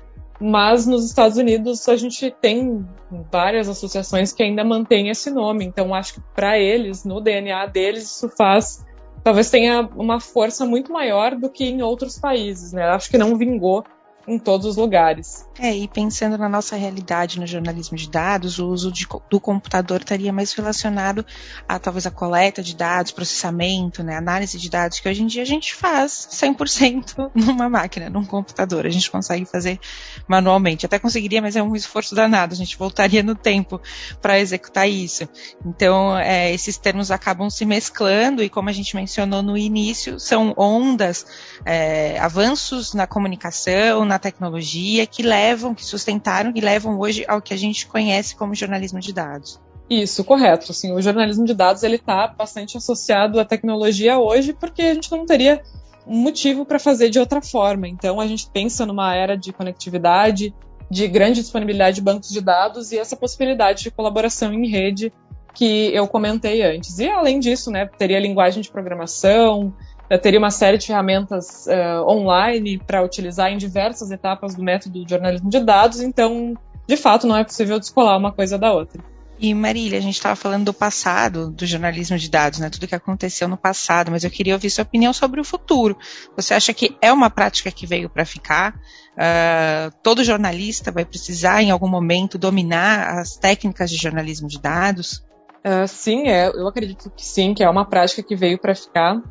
mas 0.43 0.85
nos 0.85 1.05
Estados 1.05 1.37
Unidos 1.37 1.87
a 1.87 1.95
gente 1.95 2.29
tem 2.29 2.85
várias 3.31 3.69
associações 3.69 4.33
que 4.33 4.43
ainda 4.43 4.63
mantêm 4.63 5.09
esse 5.09 5.31
nome. 5.31 5.63
Então 5.63 5.95
acho 5.95 6.15
que 6.15 6.21
para 6.35 6.59
eles, 6.59 7.05
no 7.05 7.21
DNA 7.21 7.65
deles, 7.67 8.03
isso 8.03 8.29
faz 8.29 8.85
talvez 9.23 9.49
tenha 9.49 9.89
uma 9.95 10.19
força 10.19 10.65
muito 10.65 10.91
maior 10.91 11.33
do 11.35 11.49
que 11.49 11.63
em 11.63 11.81
outros 11.81 12.19
países, 12.19 12.73
né? 12.73 12.83
Acho 12.89 13.09
que 13.09 13.17
não 13.17 13.37
vingou 13.37 13.85
em 14.27 14.39
todos 14.39 14.65
os 14.65 14.77
lugares. 14.77 15.45
É, 15.59 15.75
e 15.75 15.87
pensando 15.87 16.37
na 16.37 16.49
nossa 16.49 16.75
realidade 16.75 17.39
no 17.39 17.45
jornalismo 17.45 17.97
de 17.97 18.09
dados, 18.09 18.57
o 18.57 18.67
uso 18.67 18.91
de, 18.91 19.07
do 19.29 19.39
computador 19.39 20.01
estaria 20.01 20.33
mais 20.33 20.53
relacionado 20.53 21.25
a 21.67 21.77
talvez 21.77 22.07
a 22.07 22.11
coleta 22.11 22.63
de 22.63 22.75
dados, 22.75 23.11
processamento, 23.11 24.03
né, 24.03 24.17
análise 24.17 24.57
de 24.57 24.69
dados, 24.69 24.99
que 24.99 25.07
hoje 25.07 25.21
em 25.21 25.27
dia 25.27 25.43
a 25.43 25.45
gente 25.45 25.75
faz 25.75 26.27
100% 26.31 27.31
numa 27.35 27.69
máquina, 27.69 28.09
num 28.09 28.25
computador. 28.25 28.85
A 28.85 28.89
gente 28.89 29.11
consegue 29.11 29.45
fazer 29.45 29.79
manualmente. 30.27 30.85
Até 30.85 30.97
conseguiria, 30.97 31.41
mas 31.41 31.55
é 31.55 31.61
um 31.61 31.75
esforço 31.75 32.15
danado. 32.15 32.53
A 32.53 32.57
gente 32.57 32.77
voltaria 32.77 33.21
no 33.21 33.35
tempo 33.35 33.79
para 34.21 34.39
executar 34.39 34.89
isso. 34.89 35.27
Então, 35.65 36.17
é, 36.17 36.51
esses 36.51 36.77
termos 36.77 37.11
acabam 37.11 37.49
se 37.49 37.65
mesclando 37.65 38.41
e, 38.41 38.49
como 38.49 38.69
a 38.69 38.73
gente 38.73 38.95
mencionou 38.95 39.43
no 39.43 39.57
início, 39.57 40.19
são 40.19 40.53
ondas, 40.57 41.25
é, 41.65 42.17
avanços 42.19 42.93
na 42.93 43.05
comunicação, 43.05 44.05
na 44.13 44.19
tecnologia 44.19 45.07
que 45.07 45.23
levam, 45.23 45.73
que 45.73 45.83
sustentaram 45.83 46.51
e 46.55 46.61
levam 46.61 46.99
hoje 46.99 47.25
ao 47.27 47.41
que 47.41 47.51
a 47.51 47.57
gente 47.57 47.87
conhece 47.87 48.35
como 48.35 48.53
jornalismo 48.53 48.99
de 48.99 49.11
dados. 49.11 49.59
Isso, 49.89 50.23
correto. 50.23 50.71
Assim, 50.71 50.93
o 50.93 51.01
jornalismo 51.01 51.45
de 51.45 51.53
dados 51.53 51.81
ele 51.81 51.95
está 51.95 52.27
bastante 52.27 52.77
associado 52.77 53.39
à 53.39 53.45
tecnologia 53.45 54.19
hoje, 54.19 54.53
porque 54.53 54.83
a 54.83 54.93
gente 54.93 55.11
não 55.11 55.25
teria 55.25 55.63
um 56.05 56.17
motivo 56.17 56.63
para 56.63 56.77
fazer 56.77 57.09
de 57.09 57.17
outra 57.19 57.41
forma. 57.41 57.87
Então, 57.87 58.19
a 58.19 58.27
gente 58.27 58.47
pensa 58.53 58.85
numa 58.85 59.15
era 59.15 59.35
de 59.35 59.51
conectividade, 59.51 60.53
de 60.91 61.07
grande 61.07 61.41
disponibilidade 61.41 61.95
de 61.95 62.01
bancos 62.01 62.29
de 62.29 62.39
dados 62.39 62.91
e 62.91 62.99
essa 62.99 63.15
possibilidade 63.15 63.83
de 63.83 63.91
colaboração 63.91 64.53
em 64.53 64.67
rede 64.69 65.11
que 65.55 65.91
eu 65.93 66.07
comentei 66.07 66.61
antes. 66.61 66.99
E 66.99 67.09
além 67.09 67.39
disso, 67.39 67.71
né, 67.71 67.89
teria 67.97 68.19
linguagem 68.19 68.61
de 68.61 68.71
programação, 68.71 69.73
teria 70.17 70.39
uma 70.39 70.51
série 70.51 70.77
de 70.77 70.87
ferramentas 70.87 71.65
uh, 71.67 72.07
online 72.07 72.77
para 72.77 73.03
utilizar 73.03 73.51
em 73.51 73.57
diversas 73.57 74.11
etapas 74.11 74.55
do 74.55 74.63
método 74.63 75.03
de 75.03 75.09
jornalismo 75.09 75.49
de 75.49 75.59
dados, 75.59 76.01
então, 76.01 76.53
de 76.87 76.97
fato, 76.97 77.27
não 77.27 77.35
é 77.35 77.43
possível 77.43 77.79
descolar 77.79 78.17
uma 78.17 78.31
coisa 78.31 78.57
da 78.57 78.73
outra. 78.73 79.01
E 79.39 79.53
Marília, 79.53 79.97
a 79.97 80.01
gente 80.01 80.15
estava 80.15 80.35
falando 80.35 80.65
do 80.65 80.73
passado, 80.73 81.49
do 81.49 81.65
jornalismo 81.65 82.17
de 82.17 82.29
dados, 82.29 82.59
né? 82.59 82.69
Tudo 82.69 82.87
que 82.87 82.95
aconteceu 82.95 83.47
no 83.47 83.57
passado, 83.57 84.11
mas 84.11 84.23
eu 84.23 84.29
queria 84.29 84.53
ouvir 84.53 84.69
sua 84.69 84.83
opinião 84.83 85.11
sobre 85.11 85.41
o 85.41 85.43
futuro. 85.43 85.97
Você 86.37 86.53
acha 86.53 86.73
que 86.73 86.95
é 87.01 87.11
uma 87.11 87.29
prática 87.29 87.71
que 87.71 87.85
veio 87.85 88.09
para 88.09 88.25
ficar? 88.25 88.73
Uh, 88.73 89.93
todo 90.01 90.23
jornalista 90.23 90.91
vai 90.91 91.03
precisar, 91.03 91.61
em 91.61 91.71
algum 91.71 91.89
momento, 91.89 92.37
dominar 92.37 93.19
as 93.19 93.35
técnicas 93.35 93.89
de 93.89 93.97
jornalismo 93.97 94.47
de 94.47 94.61
dados? 94.61 95.23
Uh, 95.65 95.87
sim, 95.87 96.27
é, 96.27 96.47
eu 96.47 96.67
acredito 96.67 97.09
que 97.09 97.25
sim, 97.25 97.53
que 97.53 97.63
é 97.63 97.69
uma 97.69 97.85
prática 97.85 98.23
que 98.23 98.35
veio 98.35 98.57
para 98.57 98.75
ficar. 98.75 99.21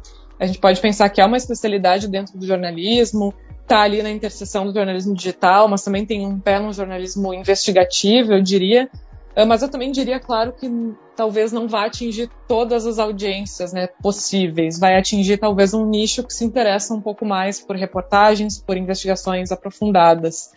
A 0.42 0.46
gente 0.46 0.58
pode 0.58 0.80
pensar 0.80 1.08
que 1.08 1.20
é 1.20 1.24
uma 1.24 1.36
especialidade 1.36 2.08
dentro 2.08 2.36
do 2.36 2.44
jornalismo, 2.44 3.32
está 3.60 3.82
ali 3.82 4.02
na 4.02 4.10
interseção 4.10 4.66
do 4.66 4.74
jornalismo 4.74 5.14
digital, 5.14 5.68
mas 5.68 5.84
também 5.84 6.04
tem 6.04 6.26
um 6.26 6.40
pé 6.40 6.58
no 6.58 6.72
jornalismo 6.72 7.32
investigativo, 7.32 8.32
eu 8.32 8.42
diria. 8.42 8.90
Ah, 9.36 9.46
mas 9.46 9.62
eu 9.62 9.68
também 9.68 9.92
diria, 9.92 10.18
claro, 10.18 10.52
que 10.52 10.68
talvez 11.14 11.52
não 11.52 11.68
vá 11.68 11.86
atingir 11.86 12.28
todas 12.48 12.84
as 12.86 12.98
audiências 12.98 13.72
né, 13.72 13.86
possíveis. 14.02 14.80
Vai 14.80 14.98
atingir 14.98 15.38
talvez 15.38 15.74
um 15.74 15.86
nicho 15.86 16.24
que 16.24 16.34
se 16.34 16.44
interessa 16.44 16.92
um 16.92 17.00
pouco 17.00 17.24
mais 17.24 17.60
por 17.60 17.76
reportagens, 17.76 18.58
por 18.58 18.76
investigações 18.76 19.52
aprofundadas. 19.52 20.50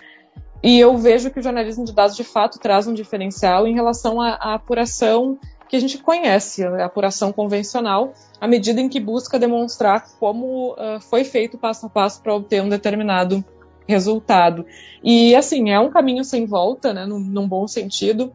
E 0.64 0.80
eu 0.80 0.98
vejo 0.98 1.30
que 1.30 1.40
o 1.40 1.44
jornalismo 1.44 1.86
de 1.86 1.94
dados 1.94 2.16
de 2.16 2.24
fato 2.24 2.58
traz 2.58 2.88
um 2.88 2.94
diferencial 2.96 3.68
em 3.68 3.76
relação 3.76 4.20
à, 4.20 4.30
à 4.30 4.56
apuração 4.56 5.38
que 5.68 5.76
a 5.76 5.80
gente 5.80 5.98
conhece, 5.98 6.64
a 6.64 6.86
apuração 6.86 7.32
convencional, 7.32 8.14
à 8.40 8.48
medida 8.48 8.80
em 8.80 8.90
que 8.90 9.00
busca 9.00 9.40
demonstrar 9.40 10.06
como 10.20 10.74
uh, 10.74 11.00
foi 11.02 11.24
feito 11.24 11.58
passo 11.58 11.86
a 11.88 11.90
passo 11.90 12.22
para 12.22 12.34
obter 12.34 12.62
um 12.62 12.70
determinado 12.70 13.44
resultado. 13.88 14.66
E, 15.04 15.36
assim, 15.36 15.72
é 15.72 15.80
um 15.80 15.90
caminho 15.90 16.24
sem 16.24 16.46
volta, 16.46 16.94
né, 16.94 17.06
num, 17.06 17.20
num 17.20 17.48
bom 17.48 17.68
sentido. 17.68 18.34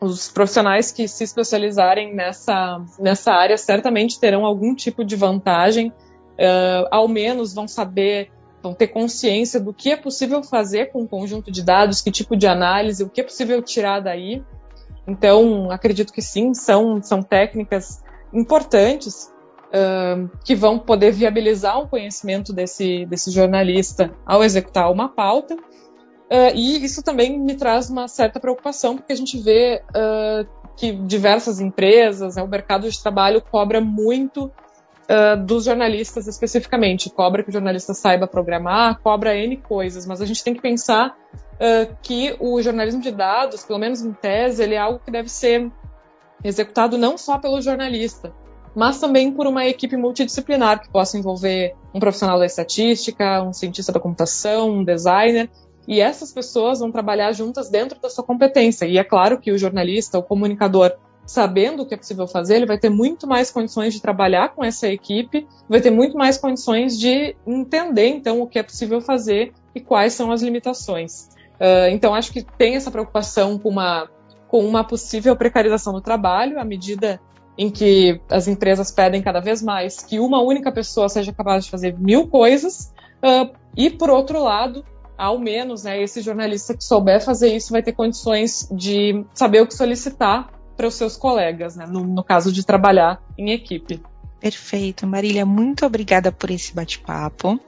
Os 0.00 0.28
profissionais 0.28 0.90
que 0.90 1.06
se 1.06 1.22
especializarem 1.22 2.14
nessa, 2.14 2.84
nessa 2.98 3.32
área 3.32 3.56
certamente 3.56 4.18
terão 4.18 4.44
algum 4.44 4.74
tipo 4.74 5.04
de 5.04 5.14
vantagem, 5.14 5.88
uh, 5.88 6.88
ao 6.90 7.06
menos 7.06 7.54
vão 7.54 7.68
saber, 7.68 8.30
vão 8.60 8.74
ter 8.74 8.88
consciência 8.88 9.60
do 9.60 9.72
que 9.72 9.90
é 9.90 9.96
possível 9.96 10.42
fazer 10.42 10.90
com 10.90 11.02
um 11.02 11.06
conjunto 11.06 11.52
de 11.52 11.62
dados, 11.62 12.00
que 12.00 12.10
tipo 12.10 12.36
de 12.36 12.46
análise, 12.46 13.04
o 13.04 13.08
que 13.08 13.20
é 13.20 13.24
possível 13.24 13.62
tirar 13.62 14.00
daí. 14.00 14.42
Então, 15.06 15.70
acredito 15.70 16.12
que 16.12 16.22
sim, 16.22 16.54
são, 16.54 17.02
são 17.02 17.22
técnicas 17.22 18.02
importantes 18.32 19.32
uh, 19.68 20.30
que 20.44 20.54
vão 20.54 20.78
poder 20.78 21.10
viabilizar 21.12 21.80
um 21.80 21.86
conhecimento 21.86 22.52
desse, 22.52 23.04
desse 23.06 23.30
jornalista 23.30 24.12
ao 24.24 24.44
executar 24.44 24.90
uma 24.90 25.08
pauta. 25.08 25.54
Uh, 25.54 26.54
e 26.54 26.82
isso 26.84 27.02
também 27.02 27.38
me 27.38 27.56
traz 27.56 27.90
uma 27.90 28.08
certa 28.08 28.40
preocupação, 28.40 28.96
porque 28.96 29.12
a 29.12 29.16
gente 29.16 29.38
vê 29.38 29.82
uh, 29.90 30.46
que 30.76 30.92
diversas 30.92 31.60
empresas, 31.60 32.36
né, 32.36 32.42
o 32.42 32.48
mercado 32.48 32.88
de 32.88 33.02
trabalho 33.02 33.42
cobra 33.42 33.80
muito 33.80 34.50
Uh, 35.02 35.36
dos 35.44 35.64
jornalistas 35.64 36.28
especificamente. 36.28 37.10
Cobra 37.10 37.42
que 37.42 37.50
o 37.50 37.52
jornalista 37.52 37.92
saiba 37.92 38.26
programar, 38.26 39.00
cobra 39.02 39.36
N 39.36 39.56
coisas, 39.56 40.06
mas 40.06 40.22
a 40.22 40.24
gente 40.24 40.44
tem 40.44 40.54
que 40.54 40.62
pensar 40.62 41.18
uh, 41.62 41.96
que 42.02 42.36
o 42.40 42.60
jornalismo 42.60 43.00
de 43.00 43.12
dados, 43.12 43.64
pelo 43.64 43.78
menos 43.78 44.02
em 44.02 44.12
tese, 44.12 44.62
ele 44.62 44.74
é 44.74 44.78
algo 44.78 44.98
que 44.98 45.10
deve 45.10 45.28
ser 45.28 45.70
executado 46.42 46.98
não 46.98 47.16
só 47.16 47.38
pelo 47.38 47.62
jornalista, 47.62 48.34
mas 48.74 48.98
também 48.98 49.30
por 49.30 49.46
uma 49.46 49.64
equipe 49.66 49.96
multidisciplinar 49.96 50.82
que 50.82 50.90
possa 50.90 51.16
envolver 51.16 51.74
um 51.94 52.00
profissional 52.00 52.38
da 52.38 52.46
estatística, 52.46 53.42
um 53.42 53.52
cientista 53.52 53.92
da 53.92 54.00
computação, 54.00 54.70
um 54.70 54.84
designer, 54.84 55.48
e 55.86 56.00
essas 56.00 56.32
pessoas 56.32 56.80
vão 56.80 56.90
trabalhar 56.90 57.32
juntas 57.32 57.68
dentro 57.68 58.00
da 58.00 58.08
sua 58.08 58.24
competência. 58.24 58.86
E 58.86 58.98
é 58.98 59.04
claro 59.04 59.38
que 59.38 59.52
o 59.52 59.58
jornalista, 59.58 60.18
o 60.18 60.22
comunicador, 60.22 60.92
sabendo 61.26 61.82
o 61.82 61.86
que 61.86 61.94
é 61.94 61.96
possível 61.96 62.26
fazer, 62.26 62.56
ele 62.56 62.66
vai 62.66 62.78
ter 62.78 62.88
muito 62.88 63.26
mais 63.26 63.50
condições 63.50 63.92
de 63.92 64.00
trabalhar 64.00 64.50
com 64.50 64.64
essa 64.64 64.88
equipe, 64.88 65.46
vai 65.68 65.80
ter 65.80 65.90
muito 65.90 66.16
mais 66.16 66.38
condições 66.38 66.98
de 66.98 67.36
entender 67.46 68.06
então 68.06 68.40
o 68.40 68.46
que 68.46 68.58
é 68.58 68.62
possível 68.62 69.00
fazer 69.00 69.52
e 69.74 69.80
quais 69.80 70.14
são 70.14 70.30
as 70.32 70.42
limitações. 70.42 71.28
Uh, 71.60 71.90
então, 71.90 72.14
acho 72.14 72.32
que 72.32 72.42
tem 72.42 72.74
essa 72.74 72.90
preocupação 72.90 73.58
com 73.58 73.68
uma, 73.68 74.08
com 74.48 74.64
uma 74.64 74.84
possível 74.84 75.36
precarização 75.36 75.92
do 75.92 76.00
trabalho, 76.00 76.58
à 76.58 76.64
medida 76.64 77.20
em 77.56 77.70
que 77.70 78.20
as 78.30 78.48
empresas 78.48 78.90
pedem 78.90 79.22
cada 79.22 79.40
vez 79.40 79.62
mais 79.62 80.02
que 80.02 80.18
uma 80.18 80.42
única 80.42 80.72
pessoa 80.72 81.08
seja 81.08 81.32
capaz 81.32 81.64
de 81.64 81.70
fazer 81.70 81.98
mil 81.98 82.28
coisas, 82.28 82.92
uh, 83.22 83.54
e 83.76 83.90
por 83.90 84.10
outro 84.10 84.42
lado, 84.42 84.84
ao 85.16 85.38
menos, 85.38 85.84
né, 85.84 86.02
esse 86.02 86.20
jornalista 86.20 86.76
que 86.76 86.82
souber 86.82 87.22
fazer 87.22 87.54
isso 87.54 87.72
vai 87.72 87.82
ter 87.82 87.92
condições 87.92 88.68
de 88.72 89.24
saber 89.34 89.60
o 89.60 89.66
que 89.66 89.74
solicitar 89.74 90.50
para 90.76 90.86
os 90.86 90.94
seus 90.94 91.16
colegas, 91.16 91.76
né, 91.76 91.86
no, 91.86 92.04
no 92.04 92.24
caso 92.24 92.52
de 92.52 92.64
trabalhar 92.64 93.22
em 93.38 93.50
equipe. 93.50 94.02
Perfeito. 94.40 95.06
Marília, 95.06 95.46
muito 95.46 95.86
obrigada 95.86 96.32
por 96.32 96.50
esse 96.50 96.74
bate-papo. 96.74 97.60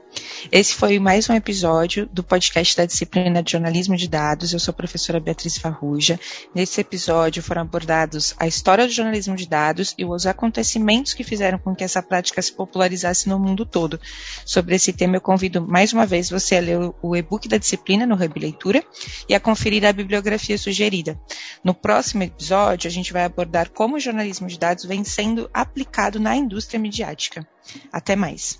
Esse 0.51 0.75
foi 0.75 0.99
mais 0.99 1.29
um 1.29 1.33
episódio 1.33 2.07
do 2.11 2.23
podcast 2.23 2.77
da 2.77 2.85
disciplina 2.85 3.41
de 3.41 3.51
jornalismo 3.51 3.95
de 3.95 4.07
dados. 4.07 4.53
Eu 4.53 4.59
sou 4.59 4.71
a 4.71 4.75
professora 4.75 5.19
Beatriz 5.19 5.57
Farruja. 5.57 6.19
Nesse 6.53 6.81
episódio 6.81 7.41
foram 7.41 7.63
abordados 7.63 8.35
a 8.37 8.47
história 8.47 8.85
do 8.85 8.91
jornalismo 8.91 9.35
de 9.35 9.47
dados 9.47 9.95
e 9.97 10.05
os 10.05 10.27
acontecimentos 10.27 11.13
que 11.13 11.23
fizeram 11.23 11.57
com 11.57 11.75
que 11.75 11.83
essa 11.83 12.01
prática 12.01 12.41
se 12.41 12.53
popularizasse 12.53 13.27
no 13.27 13.39
mundo 13.39 13.65
todo. 13.65 13.99
Sobre 14.45 14.75
esse 14.75 14.93
tema, 14.93 15.17
eu 15.17 15.21
convido 15.21 15.61
mais 15.61 15.93
uma 15.93 16.05
vez 16.05 16.29
você 16.29 16.57
a 16.57 16.61
ler 16.61 16.93
o 17.01 17.15
e-book 17.15 17.47
da 17.47 17.57
disciplina 17.57 18.05
no 18.05 18.15
Hub 18.15 18.39
Leitura 18.39 18.83
e 19.27 19.33
a 19.33 19.39
conferir 19.39 19.85
a 19.85 19.93
bibliografia 19.93 20.57
sugerida. 20.57 21.19
No 21.63 21.73
próximo 21.73 22.23
episódio, 22.23 22.87
a 22.87 22.91
gente 22.91 23.11
vai 23.11 23.23
abordar 23.23 23.69
como 23.69 23.95
o 23.95 23.99
jornalismo 23.99 24.47
de 24.47 24.59
dados 24.59 24.85
vem 24.85 25.03
sendo 25.03 25.49
aplicado 25.53 26.19
na 26.19 26.35
indústria 26.35 26.79
midiática. 26.79 27.47
Até 27.91 28.15
mais. 28.15 28.59